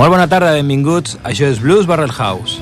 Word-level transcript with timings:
Molt 0.00 0.14
bona 0.14 0.24
tarda, 0.32 0.54
benvinguts. 0.56 1.18
Això 1.28 1.44
és 1.44 1.58
Blues 1.60 1.84
Barrel 1.84 2.08
House. 2.16 2.56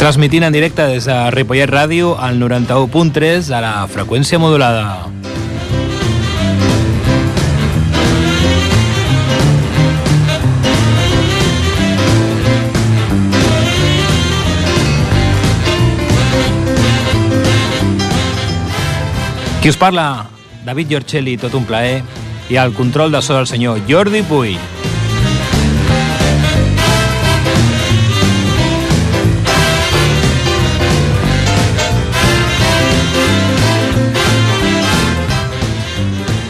Transmitint 0.00 0.48
en 0.48 0.56
directe 0.56 0.88
des 0.88 1.04
de 1.04 1.18
Ripollet 1.36 1.68
Ràdio 1.68 2.14
al 2.16 2.40
91.3 2.40 3.52
a 3.52 3.60
la 3.60 3.74
freqüència 3.92 4.40
modulada. 4.40 5.13
Qui 19.64 19.70
us 19.70 19.78
parla? 19.80 20.26
David 20.60 20.90
Giorcelli, 20.90 21.38
tot 21.40 21.54
un 21.56 21.64
plaer, 21.64 22.02
i 22.52 22.58
al 22.60 22.74
control 22.76 23.14
de 23.14 23.22
so 23.24 23.32
del 23.32 23.46
senyor 23.48 23.78
Jordi 23.88 24.20
Puy. 24.28 24.58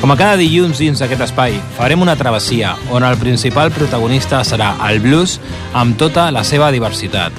Com 0.01 0.11
a 0.11 0.17
cada 0.19 0.35
dilluns 0.35 0.83
dins 0.83 0.99
d'aquest 0.99 1.23
espai, 1.29 1.55
farem 1.79 2.03
una 2.03 2.17
travessia 2.19 2.73
on 2.91 3.07
el 3.07 3.15
principal 3.23 3.71
protagonista 3.71 4.41
serà 4.43 4.73
el 4.89 4.99
blues 5.05 5.37
amb 5.71 5.95
tota 6.03 6.33
la 6.35 6.43
seva 6.43 6.73
diversitat. 6.75 7.31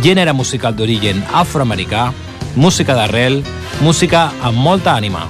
Gènere 0.00 0.32
musical 0.32 0.72
d'origen 0.72 1.20
afroamericà, 1.44 2.06
música 2.56 2.96
d'arrel, 2.96 3.42
música 3.80 4.30
amb 4.42 4.58
molta 4.58 4.94
ànima. 4.98 5.24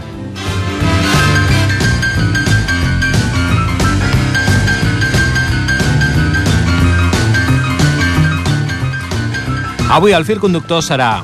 Avui 9.94 10.10
el 10.10 10.24
fil 10.26 10.40
conductor 10.42 10.82
serà 10.82 11.22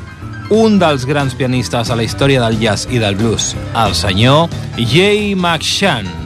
un 0.55 0.79
dels 0.79 1.03
grans 1.07 1.35
pianistes 1.35 1.91
a 1.91 1.99
la 1.99 2.07
història 2.07 2.45
del 2.45 2.61
jazz 2.63 2.87
i 2.91 3.03
del 3.03 3.19
blues, 3.19 3.57
el 3.75 3.99
senyor 3.99 4.47
Jay 4.79 5.35
McShann. 5.35 6.20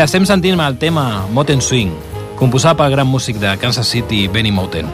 Bé, 0.00 0.06
estem 0.08 0.24
sentint 0.24 0.56
el 0.64 0.78
tema 0.80 1.26
Moten 1.28 1.60
Swing, 1.60 1.90
composat 2.38 2.78
pel 2.78 2.94
gran 2.94 3.04
músic 3.04 3.36
de 3.36 3.50
Kansas 3.60 3.90
City, 3.92 4.22
Benny 4.32 4.48
Moten, 4.48 4.86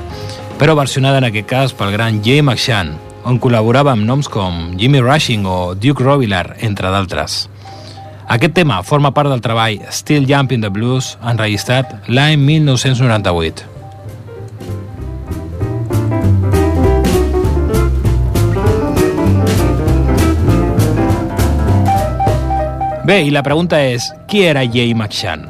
però 0.58 0.75
versionada 0.75 1.20
en 1.20 1.29
aquest 1.29 1.47
cas 1.47 1.75
pel 1.79 1.93
gran 1.94 2.19
Jay 2.25 2.41
McShann, 2.43 2.91
on 3.23 3.38
col·laborava 3.38 3.93
amb 3.94 4.03
noms 4.03 4.26
com 4.26 4.75
Jimmy 4.75 5.05
Rushing 5.05 5.47
o 5.47 5.76
Duke 5.79 6.03
Robillard, 6.03 6.58
entre 6.67 6.91
d'altres. 6.91 7.38
Aquest 8.26 8.58
tema 8.58 8.81
forma 8.82 9.14
part 9.14 9.31
del 9.31 9.47
treball 9.47 9.79
Still 9.94 10.26
Jumping 10.26 10.67
the 10.67 10.75
Blues, 10.75 11.14
enregistrat 11.23 12.11
l'any 12.11 12.43
1998. 12.43 13.75
Bé, 23.06 23.20
i 23.23 23.31
la 23.31 23.44
pregunta 23.47 23.79
és, 23.87 24.03
qui 24.26 24.41
era 24.43 24.64
Jay 24.67 24.91
McShann? 24.91 25.44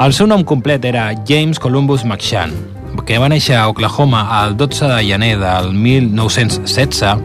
El 0.00 0.14
seu 0.16 0.24
nom 0.24 0.40
complet 0.48 0.80
era 0.88 1.10
James 1.28 1.60
Columbus 1.60 2.00
McShann, 2.06 2.54
que 3.04 3.18
va 3.20 3.28
néixer 3.28 3.58
a 3.60 3.66
Oklahoma 3.68 4.22
el 4.38 4.56
12 4.56 4.88
de 4.88 5.02
gener 5.04 5.36
del 5.42 5.68
1916 5.76 7.20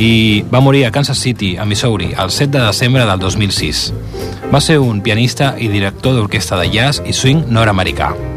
i 0.00 0.40
va 0.48 0.64
morir 0.64 0.86
a 0.88 0.90
Kansas 0.90 1.20
City, 1.20 1.60
a 1.60 1.68
Missouri, 1.68 2.14
el 2.16 2.32
7 2.32 2.56
de 2.56 2.64
desembre 2.64 3.04
del 3.04 3.20
2006. 3.20 3.92
Va 4.48 4.64
ser 4.64 4.80
un 4.80 5.04
pianista 5.04 5.52
i 5.60 5.68
director 5.68 6.16
d'orquestra 6.16 6.64
de 6.64 6.72
jazz 6.72 7.04
i 7.04 7.12
swing 7.12 7.44
nord-americà. 7.52 8.29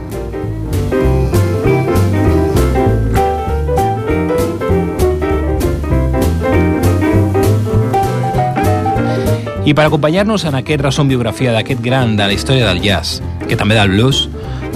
I 9.64 9.72
per 9.72 9.86
acompanyar-nos 9.88 10.44
en 10.44 10.58
aquest 10.60 10.82
resum 10.84 11.08
biografia 11.08 11.54
d'aquest 11.56 11.80
gran 11.80 12.18
de 12.20 12.26
la 12.28 12.34
història 12.36 12.66
del 12.68 12.82
jazz, 12.84 13.22
que 13.48 13.56
també 13.56 13.78
del 13.78 13.94
blues, 13.94 14.26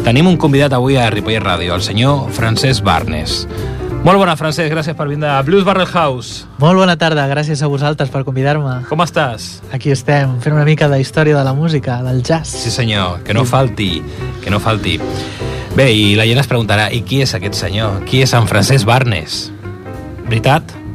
tenim 0.06 0.30
un 0.32 0.38
convidat 0.40 0.72
avui 0.78 0.96
a 0.96 1.10
Ripollet 1.12 1.44
Ràdio, 1.44 1.76
el 1.76 1.84
senyor 1.84 2.30
Francesc 2.32 2.86
Barnes. 2.88 3.42
Molt 4.06 4.22
bona, 4.22 4.38
Francesc, 4.40 4.72
gràcies 4.72 4.96
per 4.96 5.10
vindre 5.10 5.28
a 5.34 5.42
Blues 5.44 5.68
Barrel 5.68 5.92
House. 5.92 6.46
Molt 6.64 6.80
bona 6.80 6.96
tarda, 6.96 7.28
gràcies 7.28 7.60
a 7.60 7.68
vosaltres 7.68 8.14
per 8.14 8.24
convidar-me. 8.24 8.78
Com 8.88 9.04
estàs? 9.04 9.58
Aquí 9.76 9.92
estem, 9.92 10.38
fent 10.40 10.56
una 10.56 10.64
mica 10.64 10.88
de 10.88 11.02
història 11.04 11.36
de 11.36 11.44
la 11.44 11.52
música, 11.52 12.00
del 12.08 12.24
jazz. 12.24 12.56
Sí, 12.56 12.72
senyor, 12.72 13.26
que 13.28 13.36
no 13.36 13.44
falti, 13.44 14.00
que 14.40 14.56
no 14.56 14.64
falti. 14.64 15.02
Bé, 15.76 15.92
i 15.92 16.14
la 16.16 16.32
gent 16.32 16.40
es 16.40 16.48
preguntarà, 16.48 16.88
i 16.96 17.04
qui 17.04 17.20
és 17.28 17.36
aquest 17.36 17.60
senyor? 17.60 18.06
Qui 18.08 18.24
és 18.24 18.32
en 18.40 18.48
Francesc 18.48 18.88
Barnes? 18.88 19.50
Veritat? 20.30 20.87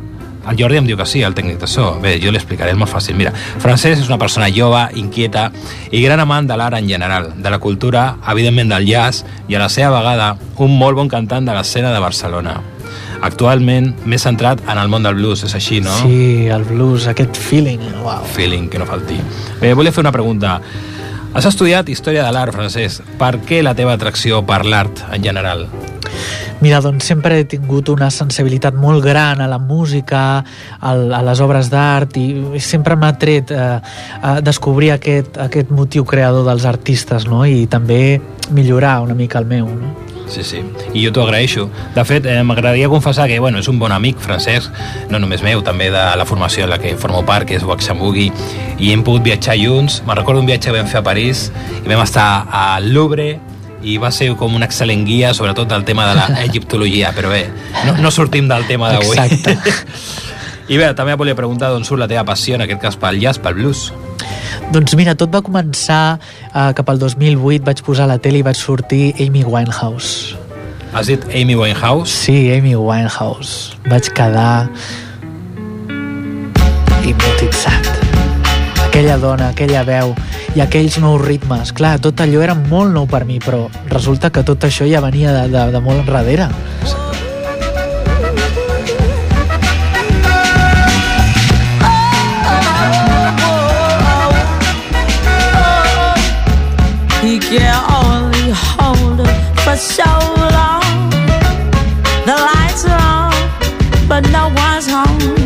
El 0.51 0.59
Jordi 0.59 0.81
em 0.81 0.89
diu 0.89 0.99
que 0.99 1.07
sí, 1.07 1.23
el 1.23 1.37
tècnic 1.39 1.61
de 1.61 1.69
so. 1.71 1.93
Bé, 2.03 2.17
jo 2.23 2.33
l'explicaré, 2.35 2.73
és 2.75 2.79
molt 2.79 2.91
fàcil. 2.91 3.17
Mira, 3.19 3.31
Francesc 3.63 4.03
és 4.03 4.11
una 4.11 4.19
persona 4.19 4.51
jove, 4.53 4.83
inquieta 4.99 5.49
i 5.91 6.03
gran 6.03 6.21
amant 6.21 6.49
de 6.49 6.57
l'art 6.59 6.79
en 6.79 6.89
general, 6.91 7.31
de 7.37 7.53
la 7.53 7.61
cultura, 7.63 8.17
evidentment 8.33 8.75
del 8.75 8.89
jazz, 8.89 9.27
i 9.49 9.55
a 9.55 9.63
la 9.63 9.71
seva 9.73 10.01
vegada 10.01 10.35
un 10.63 10.77
molt 10.79 10.99
bon 10.99 11.11
cantant 11.13 11.47
de 11.47 11.55
l'escena 11.55 11.93
de 11.95 12.03
Barcelona. 12.03 12.59
Actualment, 13.23 13.93
més 14.05 14.25
centrat 14.27 14.65
en 14.67 14.79
el 14.83 14.91
món 14.91 15.07
del 15.07 15.15
blues, 15.15 15.45
és 15.47 15.55
així, 15.55 15.79
no? 15.81 15.95
Sí, 16.03 16.49
el 16.51 16.65
blues, 16.67 17.07
aquest 17.07 17.39
feeling, 17.39 17.85
wow. 18.03 18.25
Feeling, 18.35 18.67
que 18.69 18.83
no 18.83 18.89
falti. 18.89 19.21
Bé, 19.61 19.73
volia 19.79 19.95
fer 19.95 20.03
una 20.03 20.15
pregunta. 20.15 20.59
Has 21.33 21.47
estudiat 21.49 21.89
Història 21.89 22.27
de 22.27 22.35
l'Art, 22.35 22.53
Francesc. 22.53 23.07
Per 23.21 23.37
què 23.47 23.63
la 23.63 23.77
teva 23.79 23.95
atracció 23.95 24.43
per 24.45 24.65
l'art 24.67 25.07
en 25.15 25.23
general? 25.25 25.69
Mira, 26.63 26.79
doncs 26.79 27.09
sempre 27.11 27.41
he 27.41 27.45
tingut 27.51 27.89
una 27.91 28.07
sensibilitat 28.15 28.77
molt 28.79 29.03
gran 29.03 29.41
a 29.43 29.49
la 29.51 29.59
música, 29.59 30.45
a, 30.79 30.93
les 30.95 31.43
obres 31.43 31.73
d'art 31.73 32.15
i 32.21 32.61
sempre 32.63 32.95
m'ha 32.95 33.11
tret 33.19 33.51
eh, 33.51 33.81
a 34.23 34.37
descobrir 34.47 34.93
aquest, 34.95 35.41
aquest 35.43 35.75
motiu 35.75 36.07
creador 36.07 36.47
dels 36.47 36.69
artistes 36.71 37.27
no? 37.27 37.43
i 37.43 37.67
també 37.67 38.21
millorar 38.55 39.01
una 39.03 39.19
mica 39.19 39.43
el 39.43 39.51
meu. 39.51 39.67
No? 39.67 39.91
Sí, 40.31 40.47
sí, 40.47 40.63
i 40.95 41.03
jo 41.03 41.11
t'ho 41.11 41.27
agraeixo. 41.27 41.67
De 41.97 42.07
fet, 42.07 42.31
eh, 42.31 42.39
m'agradaria 42.47 42.89
confessar 42.89 43.27
que 43.27 43.43
bueno, 43.43 43.59
és 43.59 43.67
un 43.69 43.83
bon 43.83 43.91
amic, 43.93 44.23
Francesc, 44.23 44.71
no 45.11 45.19
només 45.19 45.43
meu, 45.43 45.67
també 45.67 45.91
de 45.91 46.05
la 46.17 46.25
formació 46.31 46.65
en 46.65 46.71
la 46.71 46.79
que 46.79 46.95
formo 46.97 47.25
part, 47.27 47.49
que 47.49 47.59
és 47.59 47.67
Waxambugi, 47.67 48.31
i 48.79 48.95
hem 48.95 49.03
pogut 49.03 49.27
viatjar 49.27 49.59
junts. 49.59 49.99
Me'n 50.07 50.23
recordo 50.23 50.41
un 50.41 50.47
viatge 50.47 50.71
que 50.71 50.79
vam 50.79 50.87
fer 50.87 51.03
a 51.03 51.09
París 51.11 51.49
i 51.83 51.89
vam 51.91 52.07
estar 52.07 52.47
al 52.49 52.93
Louvre, 52.95 53.33
i 53.83 53.97
va 54.01 54.13
ser 54.15 54.33
com 54.39 54.55
un 54.55 54.65
excel·lent 54.67 55.05
guia, 55.07 55.33
sobretot 55.35 55.69
del 55.71 55.85
tema 55.89 56.09
de 56.11 56.27
l'egiptologia, 56.37 57.13
però 57.17 57.33
bé, 57.33 57.47
no, 57.87 57.97
no 58.03 58.13
sortim 58.15 58.49
del 58.51 58.67
tema 58.71 58.93
d'avui. 58.95 59.17
Exacte. 59.17 59.57
I 60.73 60.79
bé, 60.79 60.93
també 60.97 61.17
volia 61.19 61.35
preguntar 61.37 61.73
d'on 61.73 61.85
surt 61.85 62.01
la 62.01 62.09
teva 62.09 62.23
passió, 62.25 62.55
en 62.57 62.65
aquest 62.65 62.81
cas 62.81 62.97
pel 62.97 63.19
jazz, 63.21 63.41
pel 63.43 63.59
blues. 63.59 63.91
Doncs 64.73 64.95
mira, 64.97 65.17
tot 65.19 65.33
va 65.35 65.43
començar 65.45 66.17
eh, 66.17 66.71
cap 66.79 66.89
al 66.89 67.03
2008, 67.03 67.65
vaig 67.67 67.83
posar 67.85 68.07
la 68.09 68.21
tele 68.23 68.41
i 68.41 68.47
vaig 68.47 68.57
sortir 68.57 69.11
Amy 69.21 69.43
Winehouse. 69.45 70.39
Has 70.93 71.09
dit 71.09 71.25
Amy 71.33 71.57
Winehouse? 71.57 72.13
Sí, 72.13 72.53
Amy 72.53 72.77
Winehouse. 72.77 73.77
Vaig 73.89 74.13
quedar 74.13 74.69
hipnotitzat. 77.03 78.02
Aquella 79.03 79.19
dona, 79.19 79.49
aquella 79.51 79.81
veu 79.83 80.13
i 80.55 80.61
aquells 80.63 80.95
nous 81.03 81.19
ritmes. 81.19 81.73
Clar, 81.75 81.97
tot 81.99 82.21
allò 82.23 82.39
era 82.39 82.55
molt 82.55 82.93
nou 82.95 83.09
per 83.11 83.25
mi, 83.27 83.41
però 83.43 83.65
resulta 83.91 84.31
que 84.31 84.45
tot 84.47 84.63
això 84.63 84.87
ja 84.87 85.01
venia 85.03 85.33
de, 85.35 85.49
de, 85.51 85.65
de 85.75 85.81
molt 85.83 86.07
enrere. 86.07 86.47
Can 97.51 97.75
only 97.91 98.55
hold 98.55 99.27
for 99.67 99.77
so 99.77 100.07
long. 100.55 101.11
The 102.25 102.39
lights 102.39 102.87
are 102.87 103.03
on, 103.03 104.09
but 104.09 104.31
no 104.31 104.49
one's 104.55 104.87
home. 104.87 105.42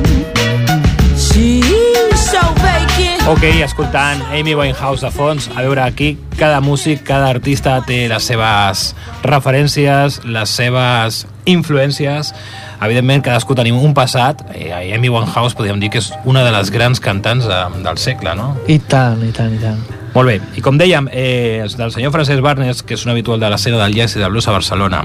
Ok, 3.29 3.43
escoltant 3.43 4.21
Amy 4.31 4.55
Winehouse 4.55 5.03
de 5.03 5.09
fons, 5.11 5.49
a 5.57 5.65
veure, 5.65 5.83
aquí 5.83 6.13
cada 6.39 6.61
músic, 6.63 7.01
cada 7.03 7.27
artista 7.35 7.81
té 7.83 8.05
les 8.07 8.23
seves 8.23 8.93
referències, 9.27 10.21
les 10.31 10.53
seves 10.55 11.25
influències. 11.51 12.31
Evidentment, 12.79 13.25
cadascú 13.27 13.57
tenim 13.59 13.81
un 13.83 13.97
passat. 13.99 14.45
Eh, 14.55 14.71
Amy 14.95 15.11
Winehouse 15.11 15.59
podríem 15.59 15.83
dir 15.83 15.91
que 15.91 15.99
és 15.99 16.13
una 16.23 16.45
de 16.47 16.55
les 16.55 16.71
grans 16.71 17.03
cantants 17.03 17.51
de, 17.51 17.61
del 17.83 17.99
segle, 17.99 18.37
no? 18.39 18.53
I 18.71 18.79
tant, 18.79 19.19
i 19.27 19.35
tant, 19.35 19.51
i 19.51 19.59
tant. 19.59 19.83
Molt 20.15 20.31
bé, 20.31 20.39
i 20.55 20.63
com 20.63 20.79
dèiem, 20.79 21.11
eh, 21.11 21.67
del 21.67 21.91
senyor 21.91 22.15
Francesc 22.15 22.47
Barnes, 22.47 22.87
que 22.87 22.95
és 22.95 23.09
un 23.09 23.11
habitual 23.11 23.43
de 23.43 23.51
l'escena 23.51 23.83
del 23.83 23.99
jazz 23.99 24.15
i 24.15 24.23
del 24.23 24.31
blues 24.31 24.47
a 24.47 24.55
Barcelona, 24.55 25.03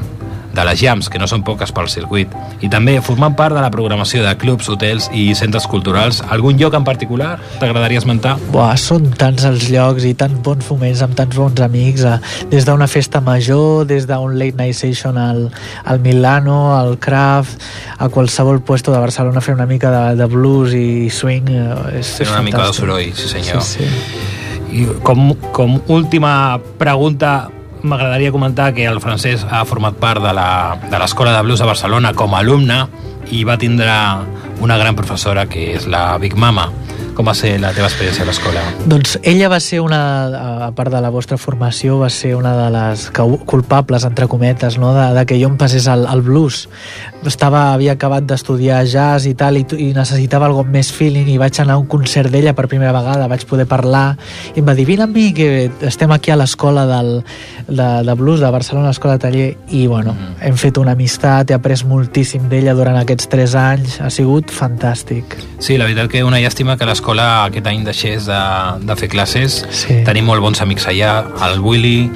de 0.54 0.66
les 0.68 0.80
jams, 0.82 1.08
que 1.10 1.20
no 1.20 1.28
són 1.28 1.44
poques 1.48 1.72
pel 1.72 1.88
circuit, 1.90 2.32
i 2.62 2.70
també 2.70 2.98
formant 3.02 3.36
part 3.36 3.56
de 3.56 3.62
la 3.64 3.70
programació 3.72 4.24
de 4.26 4.34
clubs, 4.38 4.68
hotels 4.70 5.10
i 5.16 5.34
centres 5.36 5.68
culturals. 5.68 6.22
Algun 6.30 6.58
lloc 6.60 6.74
en 6.76 6.84
particular 6.84 7.38
t'agradaria 7.60 8.00
esmentar? 8.02 8.38
Buah, 8.52 8.76
són 8.78 9.10
tants 9.18 9.46
els 9.48 9.70
llocs 9.72 10.04
i 10.08 10.14
tants 10.18 10.42
bons 10.44 10.66
foments 10.66 11.02
amb 11.06 11.16
tants 11.16 11.36
bons 11.38 11.62
amics, 11.64 12.04
eh, 12.04 12.18
des 12.52 12.66
d'una 12.68 12.88
festa 12.92 13.22
major, 13.22 13.86
des 13.88 14.08
d'un 14.08 14.38
late 14.40 14.58
night 14.60 14.76
session 14.76 15.18
al, 15.18 15.50
al 15.86 16.00
Milano, 16.04 16.76
al 16.78 16.98
Craft, 17.00 17.62
a 17.98 18.10
qualsevol 18.10 18.62
puesto 18.62 18.92
de 18.92 19.00
Barcelona 19.00 19.42
fer 19.42 19.56
una 19.56 19.66
mica 19.66 19.92
de, 19.92 20.16
de 20.20 20.26
blues 20.26 20.74
i 20.74 21.10
swing. 21.10 21.48
eh, 21.50 22.00
És, 22.00 22.20
és 22.22 22.30
una 22.30 22.42
mica 22.42 22.58
de 22.58 22.64
fantàstic. 22.64 22.80
soroll, 22.82 23.14
sí 23.16 23.28
senyor. 23.32 23.62
Sí, 23.62 23.86
sí. 23.88 24.78
I 24.82 24.86
com, 25.04 25.34
com 25.52 25.80
última 25.92 26.60
pregunta, 26.80 27.50
m'agradaria 27.84 28.32
comentar 28.32 28.74
que 28.74 28.86
el 28.86 29.00
francès 29.02 29.46
ha 29.50 29.64
format 29.66 29.96
part 29.96 30.22
de 30.24 30.34
la- 30.34 30.78
de 30.90 31.00
l'Escola 31.00 31.32
de, 31.32 31.38
de 31.38 31.44
Blues 31.44 31.62
a 31.62 31.66
Barcelona 31.66 32.14
com 32.14 32.34
a 32.36 32.40
alumne 32.40 32.88
i 33.32 33.44
va 33.44 33.58
tindre 33.58 33.92
una 34.62 34.78
gran 34.78 34.96
professora 34.96 35.46
que 35.48 35.74
és 35.76 35.88
la 35.88 36.18
Big 36.18 36.36
Mama. 36.36 36.70
Com 37.16 37.28
va 37.28 37.34
ser 37.36 37.58
la 37.60 37.74
teva 37.76 37.88
experiència 37.90 38.24
a 38.24 38.28
l'escola? 38.30 38.62
Doncs 38.88 39.18
ella 39.28 39.50
va 39.52 39.60
ser 39.60 39.82
una, 39.84 40.00
a 40.68 40.72
part 40.76 40.92
de 40.94 41.02
la 41.04 41.10
vostra 41.12 41.38
formació, 41.38 41.98
va 42.00 42.10
ser 42.10 42.36
una 42.38 42.54
de 42.56 42.70
les 42.72 43.10
culpables, 43.46 44.06
entre 44.08 44.28
cometes, 44.32 44.78
no? 44.80 44.94
de, 44.96 45.10
de 45.20 45.26
que 45.28 45.38
jo 45.42 45.50
em 45.52 45.58
passés 45.60 45.88
al, 45.92 46.06
al 46.08 46.22
blues. 46.26 46.68
Estava, 47.28 47.74
havia 47.74 47.94
acabat 47.98 48.26
d'estudiar 48.26 48.80
jazz 48.90 49.28
i 49.30 49.34
tal, 49.38 49.60
i, 49.60 49.66
i 49.78 49.92
necessitava 49.94 50.48
algo 50.48 50.64
més 50.64 50.90
feeling, 50.96 51.28
i 51.30 51.38
vaig 51.42 51.60
anar 51.62 51.76
a 51.76 51.82
un 51.84 51.88
concert 51.92 52.32
d'ella 52.34 52.56
per 52.58 52.66
primera 52.72 52.94
vegada, 52.96 53.28
vaig 53.30 53.44
poder 53.50 53.68
parlar, 53.70 54.16
i 54.56 54.64
em 54.64 54.68
va 54.68 54.74
dir, 54.78 54.88
vine 54.90 55.06
amb 55.06 55.14
mi, 55.16 55.28
que 55.38 55.70
estem 55.86 56.12
aquí 56.16 56.32
a 56.34 56.40
l'escola 56.40 56.88
del, 56.90 57.12
de, 57.68 57.90
de 58.08 58.16
blues 58.18 58.40
de 58.42 58.50
Barcelona, 58.56 58.90
l'escola 58.90 59.20
de 59.20 59.26
taller, 59.28 59.50
i 59.70 59.86
bueno, 59.88 60.16
Mhm. 60.16 60.36
hem 60.48 60.58
fet 60.58 60.78
una 60.78 60.92
amistat, 60.96 61.52
he 61.52 61.54
après 61.56 61.84
moltíssim 61.88 62.50
d'ella 62.50 62.74
durant 62.74 62.98
aquests 63.00 63.30
tres 63.32 63.54
anys, 63.56 64.00
ha 64.02 64.10
sigut 64.10 64.52
fantàstic. 64.52 65.38
Sí, 65.60 65.78
la 65.78 65.86
veritat 65.86 66.10
que 66.12 66.24
una 66.24 66.40
llàstima 66.42 66.78
que 66.78 66.86
l'escola 66.92 67.46
aquest 67.48 67.68
any 67.72 67.82
deixés 67.88 68.28
de, 68.30 68.42
de 68.86 68.96
fer 69.00 69.10
classes. 69.10 69.62
Sí. 69.72 70.02
Tenim 70.08 70.28
molt 70.30 70.44
bons 70.44 70.62
amics 70.62 70.86
allà, 70.92 71.16
el 71.48 71.60
Willy, 71.64 72.12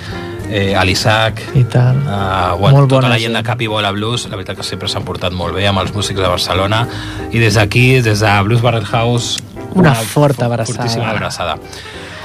eh, 0.52 0.76
l'Isaac, 0.86 1.42
I 1.58 1.64
tant. 1.72 2.04
Uh, 2.06 2.56
bueno, 2.60 2.78
Molt 2.84 2.92
tota 2.92 3.10
la 3.10 3.18
gent 3.18 3.34
de 3.34 3.40
gent. 3.42 3.48
Cap 3.48 3.62
i 3.66 3.68
Bola 3.72 3.92
Blues, 3.96 4.28
la 4.30 4.38
veritat 4.38 4.60
que 4.60 4.68
sempre 4.68 4.88
s'han 4.92 5.06
portat 5.08 5.34
molt 5.34 5.56
bé 5.58 5.66
amb 5.68 5.82
els 5.82 5.94
músics 5.96 6.20
de 6.22 6.28
Barcelona 6.30 6.84
i 7.32 7.42
des 7.42 7.58
d'aquí, 7.58 8.02
des 8.06 8.22
de 8.22 8.34
Blues 8.46 8.62
Barrel 8.62 8.86
House 8.92 9.42
Una 9.76 9.96
forta 9.96 10.46
abraçada. 10.46 10.78
fortíssima 10.78 11.10
abraçada 11.10 11.58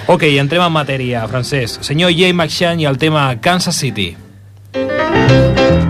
Ok, 0.07 0.25
entrem 0.43 0.63
en 0.63 0.73
matèria, 0.73 1.27
Francesc. 1.29 1.85
Senyor 1.87 2.11
Jay 2.11 2.33
McShann 2.33 2.81
i 2.81 2.87
el 2.89 2.99
tema 2.99 3.37
Kansas 3.41 3.77
City. 3.77 4.17
I 4.75 5.90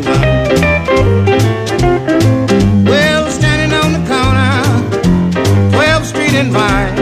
get 0.00 0.04
me 0.04 0.10
one. 0.10 0.20
Well, 2.84 3.30
standing 3.30 3.72
on 3.72 3.92
the 3.92 4.00
corner, 4.08 4.62
12th 5.72 6.06
Street 6.06 6.34
and 6.34 6.52
Vine. 6.52 6.96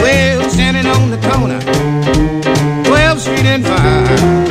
Well, 0.00 0.48
standing 0.50 0.86
on 0.86 1.10
the 1.10 1.18
corner. 1.28 1.60
12th 2.84 3.20
Street 3.20 3.46
and 3.46 3.64
Vine. 3.64 4.44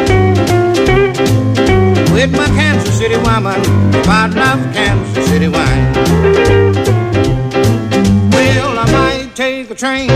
With 2.13 2.31
my 2.31 2.47
Kansas 2.47 2.97
City 2.97 3.17
woman, 3.17 3.61
I 4.07 4.27
love 4.27 4.73
Kansas 4.73 5.27
City 5.27 5.47
wine. 5.47 5.93
Well, 8.31 8.79
I 8.79 8.91
might 8.91 9.35
take 9.35 9.69
a 9.69 9.75
train, 9.75 10.09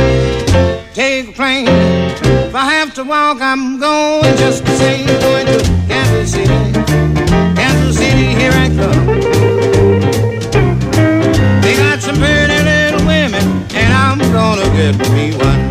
take 0.93 1.29
a 1.29 1.31
plane. 1.33 1.67
If 1.67 2.55
I 2.55 2.73
have 2.73 2.93
to 2.95 3.03
walk, 3.03 3.41
I'm 3.41 3.79
going 3.79 4.37
just 4.37 4.65
the 4.65 4.71
same. 4.77 5.78
Kansas 5.89 6.31
City, 6.31 6.59
Kansas 7.55 7.97
City, 7.97 8.27
here 8.39 8.51
I 8.53 8.67
come. 8.79 9.05
They 11.61 11.75
got 11.75 12.01
some 12.01 12.17
pretty 12.17 12.63
little 12.63 13.05
women, 13.05 13.43
and 13.73 13.93
I'm 13.93 14.19
gonna 14.31 14.69
get 14.77 14.95
me 15.11 15.35
one. 15.35 15.68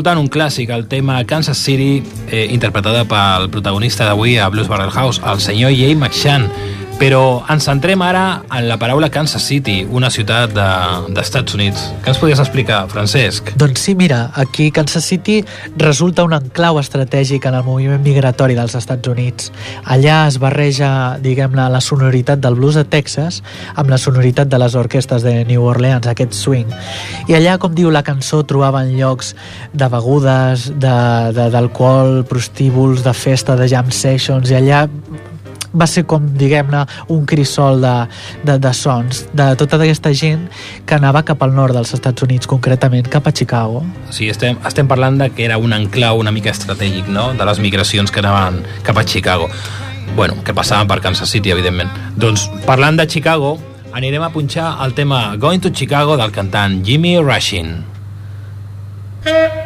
Escoltant 0.00 0.16
un 0.22 0.30
clàssic, 0.32 0.70
el 0.72 0.86
tema 0.88 1.18
Kansas 1.28 1.58
City, 1.60 2.00
eh, 2.32 2.46
interpretada 2.54 3.04
pel 3.04 3.50
protagonista 3.52 4.06
d'avui 4.08 4.38
a 4.38 4.48
Blues 4.48 4.68
Barrel 4.68 4.90
House, 4.90 5.20
el 5.20 5.40
senyor 5.40 5.76
Jay 5.76 5.94
McShann. 5.94 6.48
Però 7.00 7.40
ens 7.48 7.64
centrem 7.64 8.02
ara 8.04 8.42
en 8.52 8.66
la 8.68 8.76
paraula 8.76 9.08
Kansas 9.08 9.40
City, 9.48 9.86
una 9.88 10.10
ciutat 10.12 10.50
de- 10.52 11.14
d'Estats 11.16 11.54
Units. 11.56 11.80
Què 12.04 12.08
ens 12.12 12.18
podries 12.20 12.38
explicar, 12.42 12.82
Francesc? 12.92 13.54
Doncs 13.56 13.80
sí, 13.80 13.94
mira, 13.94 14.30
aquí 14.34 14.70
Kansas 14.70 15.04
City 15.08 15.42
resulta 15.78 16.24
un 16.24 16.34
enclau 16.34 16.78
estratègic 16.78 17.46
en 17.48 17.54
el 17.54 17.64
moviment 17.64 18.02
migratori 18.04 18.54
dels 18.54 18.74
Estats 18.74 19.08
Units. 19.08 19.50
Allà 19.86 20.26
es 20.28 20.36
barreja, 20.38 21.16
diguem-ne, 21.22 21.70
la 21.70 21.80
sonoritat 21.80 22.38
del 22.38 22.54
blues 22.54 22.74
de 22.74 22.84
Texas 22.84 23.42
amb 23.76 23.88
la 23.88 23.96
sonoritat 23.96 24.48
de 24.48 24.58
les 24.58 24.74
orquestes 24.74 25.22
de 25.22 25.46
New 25.46 25.64
Orleans, 25.64 26.06
aquest 26.06 26.34
swing. 26.34 26.68
I 27.28 27.32
allà, 27.32 27.56
com 27.58 27.74
diu 27.74 27.90
la 27.90 28.02
cançó, 28.02 28.44
trobaven 28.44 28.92
llocs 28.98 29.34
de 29.72 29.88
begudes, 29.88 30.68
de- 30.78 31.32
de- 31.32 31.48
d'alcohol, 31.50 32.26
prostíbuls, 32.28 33.02
de 33.02 33.14
festa, 33.14 33.56
de 33.56 33.66
jam 33.68 33.90
sessions, 33.90 34.50
i 34.50 34.54
allà 34.54 34.86
va 35.72 35.86
ser 35.90 36.04
com, 36.08 36.24
diguem-ne, 36.36 36.84
un 37.14 37.24
crisol 37.28 37.80
de, 37.82 37.94
de, 38.44 38.56
de 38.58 38.72
sons 38.74 39.24
de 39.36 39.46
tota 39.60 39.78
aquesta 39.78 40.12
gent 40.16 40.48
que 40.86 40.96
anava 40.98 41.22
cap 41.26 41.42
al 41.46 41.54
nord 41.54 41.76
dels 41.76 41.94
Estats 41.96 42.26
Units, 42.26 42.48
concretament 42.50 43.08
cap 43.10 43.28
a 43.28 43.34
Chicago. 43.34 43.84
Sigui, 44.10 44.30
estem, 44.34 44.58
estem 44.66 44.90
parlant 44.90 45.20
de 45.20 45.30
que 45.34 45.46
era 45.46 45.58
un 45.58 45.74
enclau 45.76 46.20
una 46.20 46.34
mica 46.34 46.50
estratègic, 46.50 47.08
no?, 47.08 47.30
de 47.38 47.46
les 47.46 47.62
migracions 47.62 48.10
que 48.10 48.22
anaven 48.22 48.64
cap 48.86 48.98
a 48.98 49.04
Chicago. 49.04 49.48
Bueno, 50.16 50.42
que 50.44 50.54
passaven 50.54 50.88
per 50.90 50.98
Kansas 51.00 51.30
City, 51.30 51.52
evidentment. 51.54 51.92
Doncs, 52.18 52.48
parlant 52.66 52.98
de 52.98 53.06
Chicago, 53.06 53.54
anirem 53.94 54.26
a 54.26 54.32
punxar 54.34 54.72
el 54.84 54.94
tema 54.98 55.36
Going 55.36 55.62
to 55.62 55.70
Chicago 55.70 56.18
del 56.18 56.34
cantant 56.34 56.82
Jimmy 56.84 57.18
Rushing. 57.18 57.84
Thank 59.22 59.59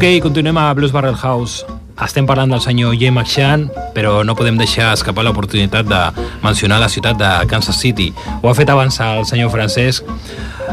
Ok, 0.00 0.22
continuem 0.22 0.56
a 0.56 0.72
Blues 0.72 0.92
Barrel 0.92 1.14
House. 1.14 1.66
Estem 2.00 2.24
parlant 2.24 2.48
del 2.48 2.62
senyor 2.64 2.94
Jay 2.96 3.10
McShann, 3.10 3.66
però 3.92 4.22
no 4.24 4.32
podem 4.32 4.56
deixar 4.56 4.94
escapar 4.96 5.26
l'oportunitat 5.26 5.84
de 5.90 5.98
mencionar 6.40 6.78
la 6.80 6.88
ciutat 6.88 7.18
de 7.20 7.28
Kansas 7.50 7.76
City. 7.76 8.06
Ho 8.40 8.48
ha 8.48 8.54
fet 8.56 8.72
abans 8.72 8.96
el 9.04 9.26
senyor 9.28 9.52
Francesc. 9.52 10.08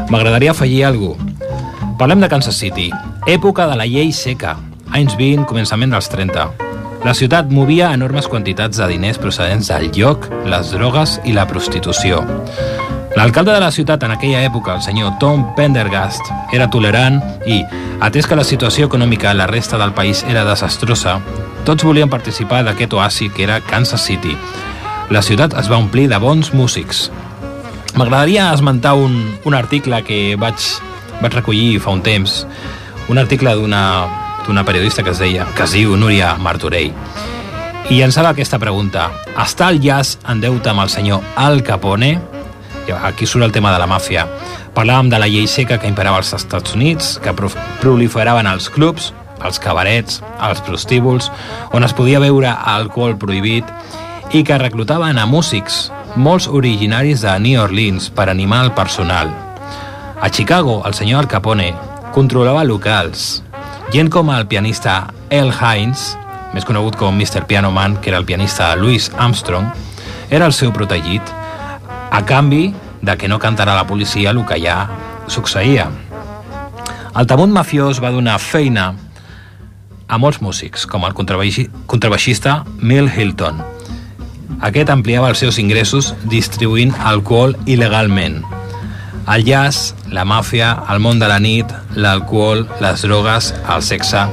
M'agradaria 0.08 0.54
afegir 0.56 0.86
alguna 0.88 1.20
cosa. 1.20 1.92
Parlem 2.00 2.24
de 2.24 2.30
Kansas 2.32 2.56
City. 2.56 2.88
Època 3.28 3.68
de 3.68 3.76
la 3.76 3.84
llei 3.84 4.14
seca. 4.16 4.56
Anys 4.96 5.18
20, 5.20 5.44
començament 5.44 5.92
dels 5.92 6.08
30. 6.08 6.48
La 7.04 7.12
ciutat 7.12 7.52
movia 7.52 7.92
enormes 7.92 8.32
quantitats 8.32 8.80
de 8.80 8.88
diners 8.94 9.20
procedents 9.20 9.68
del 9.68 9.90
lloc, 9.92 10.24
les 10.48 10.72
drogues 10.72 11.20
i 11.28 11.36
la 11.36 11.44
prostitució. 11.44 12.24
L'alcalde 13.16 13.52
de 13.52 13.60
la 13.60 13.70
ciutat 13.72 14.02
en 14.04 14.12
aquella 14.12 14.42
època, 14.44 14.74
el 14.76 14.82
senyor 14.82 15.14
Tom 15.18 15.54
Pendergast, 15.56 16.28
era 16.52 16.68
tolerant 16.70 17.18
i, 17.48 17.62
atès 18.04 18.28
que 18.28 18.36
la 18.36 18.44
situació 18.44 18.86
econòmica 18.86 19.30
a 19.30 19.36
la 19.38 19.46
resta 19.48 19.78
del 19.80 19.94
país 19.96 20.24
era 20.28 20.44
desastrosa, 20.44 21.16
tots 21.64 21.86
volien 21.88 22.12
participar 22.12 22.62
d'aquest 22.66 22.94
oasi 22.94 23.30
que 23.32 23.46
era 23.48 23.60
Kansas 23.64 24.04
City. 24.04 24.36
La 25.10 25.24
ciutat 25.24 25.56
es 25.58 25.70
va 25.72 25.80
omplir 25.80 26.06
de 26.12 26.20
bons 26.20 26.52
músics. 26.52 27.08
M'agradaria 27.96 28.52
esmentar 28.52 28.94
un, 28.94 29.16
un 29.44 29.56
article 29.56 30.02
que 30.04 30.36
vaig, 30.36 30.60
vaig 31.22 31.40
recollir 31.40 31.80
fa 31.80 31.96
un 31.96 32.04
temps, 32.04 32.44
un 33.08 33.18
article 33.18 33.56
d'una 33.56 34.64
periodista 34.68 35.02
que 35.02 35.16
es 35.16 35.18
deia, 35.18 35.48
que 35.56 35.64
es 35.64 35.74
diu 35.74 35.96
Núria 35.96 36.36
Martorell, 36.36 36.92
i 37.88 37.96
llançava 37.96 38.36
aquesta 38.36 38.60
pregunta. 38.60 39.08
Està 39.40 39.72
el 39.72 39.80
jazz 39.80 40.20
en 40.28 40.44
deute 40.44 40.68
amb 40.70 40.84
el 40.84 40.92
senyor 40.92 41.24
Al 41.40 41.64
Capone? 41.64 42.37
Aquí 42.94 43.26
surt 43.26 43.44
el 43.44 43.52
tema 43.52 43.72
de 43.72 43.78
la 43.82 43.88
màfia. 43.90 44.26
Parlàvem 44.74 45.10
de 45.10 45.18
la 45.18 45.28
llei 45.28 45.46
seca 45.50 45.78
que 45.78 45.88
imperava 45.90 46.20
als 46.20 46.32
Estats 46.36 46.74
Units, 46.76 47.16
que 47.22 47.34
proliferaven 47.80 48.46
els 48.46 48.68
clubs, 48.70 49.12
els 49.44 49.58
cabarets, 49.62 50.22
els 50.42 50.60
prostíbuls, 50.66 51.30
on 51.74 51.84
es 51.84 51.94
podia 51.94 52.20
veure 52.22 52.50
alcohol 52.50 53.16
prohibit 53.18 53.66
i 54.34 54.44
que 54.44 54.58
reclutaven 54.58 55.18
a 55.18 55.26
músics, 55.26 55.88
molts 56.16 56.48
originaris 56.48 57.22
de 57.24 57.34
New 57.40 57.60
Orleans, 57.62 58.10
per 58.10 58.28
animar 58.28 58.64
el 58.66 58.72
personal. 58.72 59.32
A 60.20 60.30
Chicago, 60.30 60.82
el 60.86 60.94
senyor 60.94 61.22
Al 61.22 61.28
Capone 61.28 61.72
controlava 62.12 62.64
locals. 62.64 63.42
Gent 63.92 64.10
com 64.10 64.30
el 64.34 64.46
pianista 64.46 65.14
El 65.30 65.52
Hines, 65.54 66.16
més 66.52 66.66
conegut 66.66 66.96
com 66.98 67.14
Mr. 67.14 67.46
Piano 67.46 67.70
Man, 67.70 67.96
que 68.02 68.10
era 68.10 68.18
el 68.18 68.26
pianista 68.26 68.74
Louis 68.76 69.10
Armstrong, 69.16 69.68
era 70.30 70.46
el 70.46 70.52
seu 70.52 70.72
protegit 70.72 71.37
a 72.18 72.24
canvi 72.26 72.74
de 73.00 73.14
que 73.16 73.28
no 73.30 73.38
cantarà 73.38 73.76
la 73.78 73.86
policia 73.86 74.32
el 74.34 74.40
que 74.42 74.56
ja 74.58 74.88
succeïa. 75.30 75.86
El 77.14 77.28
Tamunt 77.30 77.54
mafiós 77.54 78.00
va 78.02 78.10
donar 78.10 78.40
feina 78.42 78.88
a 80.08 80.18
molts 80.18 80.40
músics, 80.42 80.86
com 80.86 81.06
el 81.06 81.14
contrabaixista 81.14 82.64
Mill 82.82 83.06
Hilton. 83.06 83.62
Aquest 84.66 84.90
ampliava 84.90 85.30
els 85.30 85.38
seus 85.44 85.60
ingressos 85.62 86.10
distribuint 86.26 86.90
alcohol 86.98 87.54
il·legalment. 87.70 88.40
El 89.30 89.46
jazz, 89.46 89.94
la 90.10 90.26
màfia, 90.26 90.74
el 90.90 90.98
món 91.04 91.22
de 91.22 91.30
la 91.30 91.38
nit, 91.38 91.70
l'alcohol, 91.94 92.66
les 92.82 93.06
drogues, 93.06 93.54
el 93.62 93.86
sexe... 93.86 94.26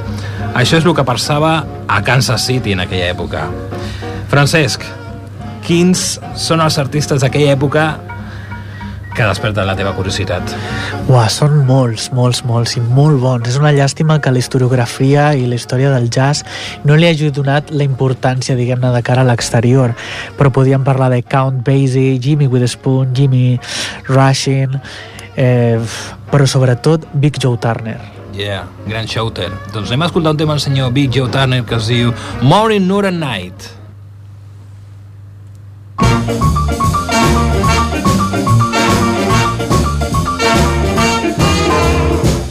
Això 0.55 0.79
és 0.79 0.85
el 0.87 0.93
que 0.95 1.03
passava 1.03 1.65
a 1.91 2.01
Kansas 2.07 2.45
City 2.47 2.71
en 2.73 2.79
aquella 2.79 3.11
època. 3.11 3.41
Francesc, 4.31 4.85
quins 5.65 6.15
són 6.37 6.61
els 6.61 6.77
artistes 6.81 7.23
d'aquella 7.23 7.55
època 7.55 7.85
que 9.15 9.23
desperten 9.23 9.65
la 9.65 9.73
teva 9.79 9.93
curiositat? 9.95 10.51
Uah, 11.07 11.27
són 11.31 11.61
molts, 11.65 12.09
molts, 12.13 12.41
molts 12.45 12.75
i 12.75 12.81
molt 12.83 13.21
bons. 13.23 13.47
És 13.47 13.57
una 13.57 13.71
llàstima 13.73 14.19
que 14.21 14.33
la 14.33 14.41
historiografia 14.41 15.29
i 15.39 15.45
la 15.47 15.55
història 15.55 15.93
del 15.93 16.09
jazz 16.11 16.43
no 16.83 16.97
li 16.99 17.07
hagi 17.07 17.31
donat 17.33 17.71
la 17.71 17.87
importància, 17.87 18.57
diguem-ne, 18.59 18.91
de 18.93 19.01
cara 19.07 19.23
a 19.23 19.29
l'exterior. 19.29 19.95
Però 20.37 20.51
podíem 20.51 20.83
parlar 20.83 21.09
de 21.13 21.21
Count 21.23 21.63
Basie, 21.65 22.19
Jimmy 22.19 22.49
Witherspoon, 22.51 23.15
Jimmy 23.15 23.55
Rushing, 24.11 24.75
eh, 25.39 25.79
però 26.31 26.45
sobretot 26.45 27.07
Big 27.13 27.39
Joe 27.39 27.57
Turner. 27.57 27.97
Yeah, 28.35 28.67
gran 28.83 29.07
shouter. 29.07 29.47
Doncs 29.71 29.87
anem 29.87 30.03
a 30.03 30.11
escoltar 30.11 30.35
un 30.35 30.43
tema 30.43 30.57
del 30.57 30.65
senyor 30.67 30.91
Big 30.91 31.15
Joe 31.15 31.31
Turner 31.31 31.63
que 31.63 31.79
es 31.79 31.87
diu 31.87 32.11
Morning, 32.43 32.83
Noon 32.83 33.13
and 33.13 33.23
Night. 33.23 33.71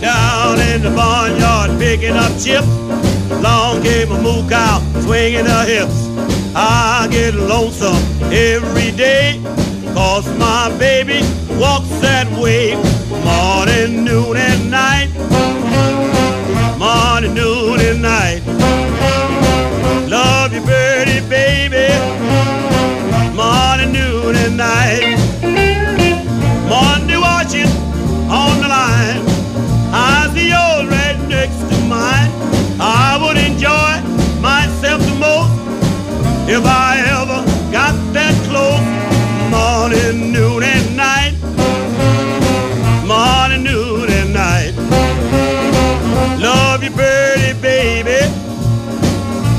Down 0.01 0.61
in 0.61 0.83
the 0.83 0.93
barnyard 0.95 1.77
picking 1.81 2.15
up 2.15 2.31
chips. 2.39 2.69
Long 3.43 3.83
came 3.83 4.13
a 4.13 4.23
moo 4.23 4.49
cow 4.49 4.79
swinging 5.01 5.47
her 5.47 5.65
hips. 5.67 6.07
I 6.55 7.09
get 7.11 7.35
lonesome 7.35 7.97
every 8.33 8.93
day. 8.93 9.41
Cause 9.93 10.27
my 10.39 10.73
baby 10.79 11.23
walks 11.59 11.89
that 12.01 12.29
way. 12.41 12.77
Morning, 13.25 14.05
noon, 14.05 14.37
and 14.37 14.71
night. 14.71 15.11
Morning, 16.79 17.35
noon, 17.35 17.81
and 17.81 18.01
night. 18.01 18.43
Love 20.09 20.53
you, 20.53 20.61
birdie, 20.61 21.29
baby. 21.29 21.89
Morning, 23.35 23.93
noon, 23.93 24.37
and 24.37 24.57
night. 24.57 25.19
Monday 26.71 27.17
watching 27.17 27.67
on 28.31 28.61
the 28.63 28.69
line. 28.69 29.27
I 29.93 30.31
see 30.33 30.51
yours 30.51 30.87
right 30.89 31.19
next 31.29 31.59
to 31.69 31.77
mine. 31.89 32.31
I 32.79 33.19
would 33.21 33.37
enjoy 33.37 33.99
myself 34.41 35.01
the 35.03 35.17
most 35.19 35.51
if 36.49 36.65
I 36.65 37.03
ever 37.11 37.43
got 37.73 37.97
that 38.13 38.35
close. 38.47 38.87
Morning, 39.51 40.31
noon, 40.33 40.63
and 40.63 40.97
night. 40.97 41.35
Morning, 43.05 43.65
noon, 43.65 44.11
and 44.11 44.33
night. 44.33 44.75
Love 46.41 46.85
you, 46.85 46.91
birdie, 46.91 47.61
baby. 47.61 48.31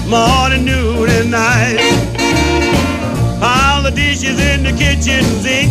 Morning, 0.08 0.64
noon, 0.64 1.10
and 1.10 1.32
night. 1.32 2.15
Dishes 4.16 4.40
in 4.40 4.64
the 4.64 4.72
kitchen 4.72 5.26
sink. 5.44 5.70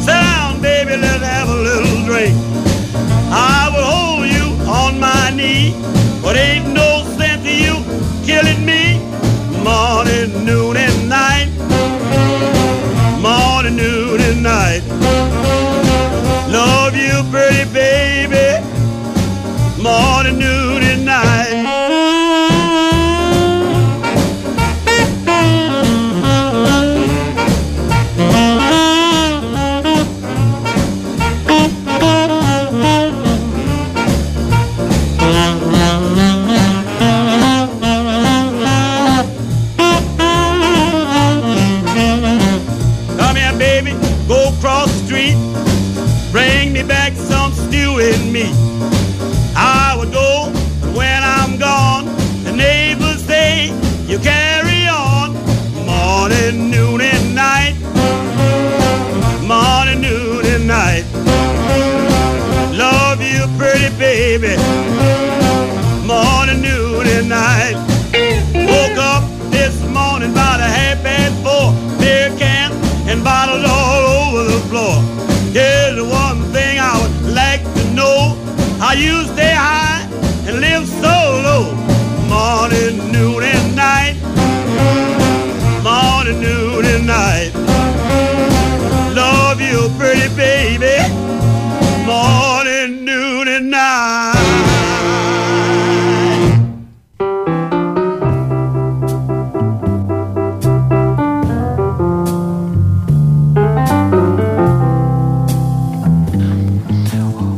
Sit 0.00 0.06
down, 0.06 0.62
baby, 0.62 0.96
let's 0.96 1.22
have 1.22 1.50
a 1.50 1.54
little 1.54 2.02
drink. 2.06 2.34
I 3.30 3.68
will 3.68 3.84
hold 3.84 4.26
you 4.26 4.72
on 4.72 4.98
my 4.98 5.28
knee, 5.36 5.74
but 6.22 6.34
ain't 6.34 6.72
no 6.72 7.04
sense 7.18 7.44
in 7.44 7.58
you 7.66 7.74
killing 8.24 8.64
me. 8.64 9.00
Morning, 9.62 10.46
noon, 10.46 10.78
and 10.78 11.10
night. 11.10 11.50
Morning, 13.20 13.76
noon, 13.76 14.18
and 14.22 14.42
night. 14.42 14.82
Love 16.48 16.96
you, 16.96 17.22
pretty 17.30 17.70
baby. 17.70 18.64
Morning, 19.76 20.38
noon, 20.38 20.82
and 20.82 21.04
night. 21.04 21.81
I 78.92 78.94
use 78.96 79.30
it. 79.38 79.51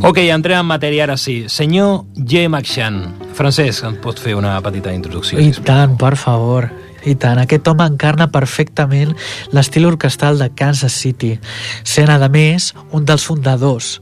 Ok, 0.04 0.18
entrem 0.28 0.58
en 0.60 0.66
matèria 0.68 1.06
ara 1.06 1.14
sí. 1.16 1.46
Senyor 1.48 2.02
J. 2.12 2.42
McShann. 2.50 3.14
Francesc, 3.32 3.86
ens 3.88 4.02
pots 4.04 4.20
fer 4.20 4.34
una 4.36 4.58
petita 4.60 4.92
introducció? 4.92 5.38
I 5.40 5.46
sisplau? 5.48 5.64
tant, 5.64 5.94
per 5.96 6.18
favor. 6.20 6.66
I 7.08 7.14
tant, 7.16 7.40
aquest 7.40 7.64
home 7.72 7.86
encarna 7.88 8.26
perfectament 8.28 9.14
l'estil 9.56 9.88
orquestral 9.88 10.36
de 10.36 10.50
Kansas 10.52 10.92
City, 10.92 11.38
sent, 11.88 12.12
a 12.12 12.28
més, 12.28 12.74
un 12.92 13.08
dels 13.08 13.24
fundadors. 13.24 13.94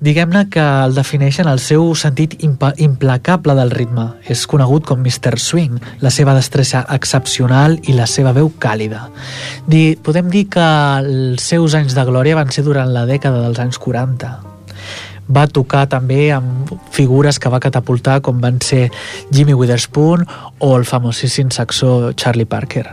Diguem-ne 0.00 0.46
que 0.48 0.64
el 0.86 0.96
defineixen 0.96 1.52
el 1.52 1.60
seu 1.60 1.92
sentit 1.92 2.38
implacable 2.40 3.52
del 3.58 3.76
ritme. 3.76 4.14
És 4.24 4.46
conegut 4.48 4.88
com 4.88 5.04
Mr. 5.04 5.36
Swing, 5.36 5.82
la 6.00 6.08
seva 6.08 6.32
destressa 6.32 6.86
excepcional 6.96 7.76
i 7.84 7.92
la 7.92 8.08
seva 8.08 8.32
veu 8.32 8.48
càlida. 8.56 9.10
Di, 9.68 9.98
podem 10.00 10.32
dir 10.32 10.46
que 10.48 10.70
els 11.04 11.44
seus 11.44 11.76
anys 11.76 11.92
de 11.92 12.08
glòria 12.08 12.40
van 12.40 12.48
ser 12.48 12.64
durant 12.64 12.88
la 12.88 13.04
dècada 13.04 13.44
dels 13.44 13.60
anys 13.60 13.76
40 13.76 14.48
va 15.30 15.46
tocar 15.46 15.86
també 15.90 16.30
amb 16.34 16.72
figures 16.94 17.38
que 17.38 17.52
va 17.52 17.62
catapultar 17.62 18.20
com 18.26 18.40
van 18.42 18.60
ser 18.64 18.88
Jimmy 19.32 19.54
Witherspoon 19.54 20.26
o 20.58 20.74
el 20.76 20.84
famosíssim 20.84 21.50
saxó 21.54 22.12
Charlie 22.12 22.46
Parker. 22.46 22.86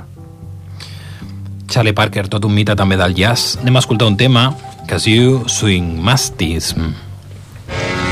Charlie 1.68 1.94
Parker, 1.94 2.28
tot 2.32 2.46
un 2.48 2.54
mite 2.56 2.78
també 2.80 2.96
del 2.98 3.18
jazz. 3.18 3.58
Anem 3.62 3.76
a 3.76 3.84
escoltar 3.84 4.08
un 4.08 4.16
tema 4.18 4.54
que 4.88 4.96
es 4.96 5.10
diu 5.10 5.44
Swing 5.52 5.98
Mastism. 6.00 6.94
Bé, 7.68 7.76
acabem 7.76 8.07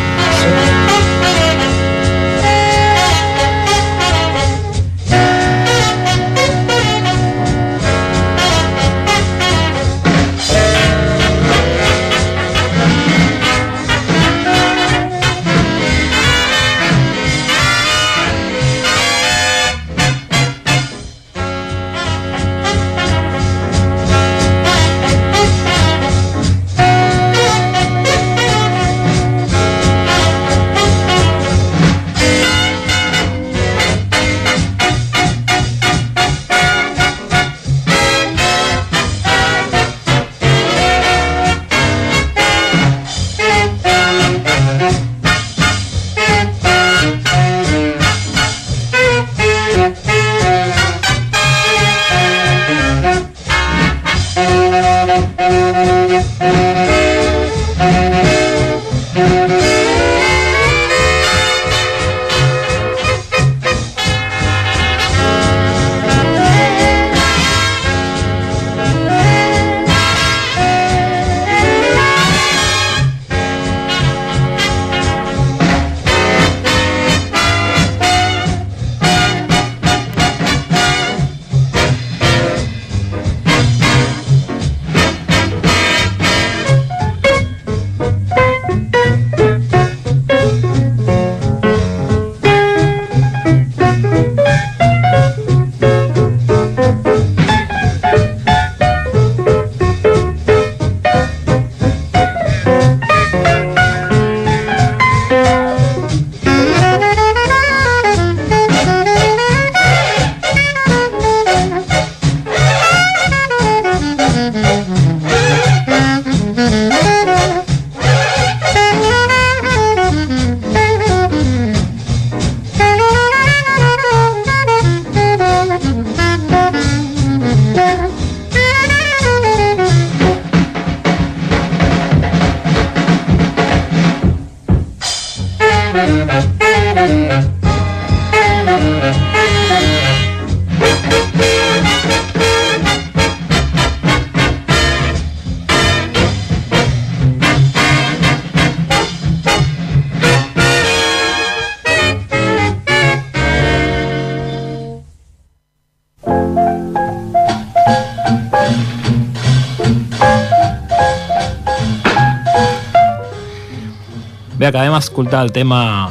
d'escoltar 165.15 165.45
el 165.45 165.51
tema 165.53 166.09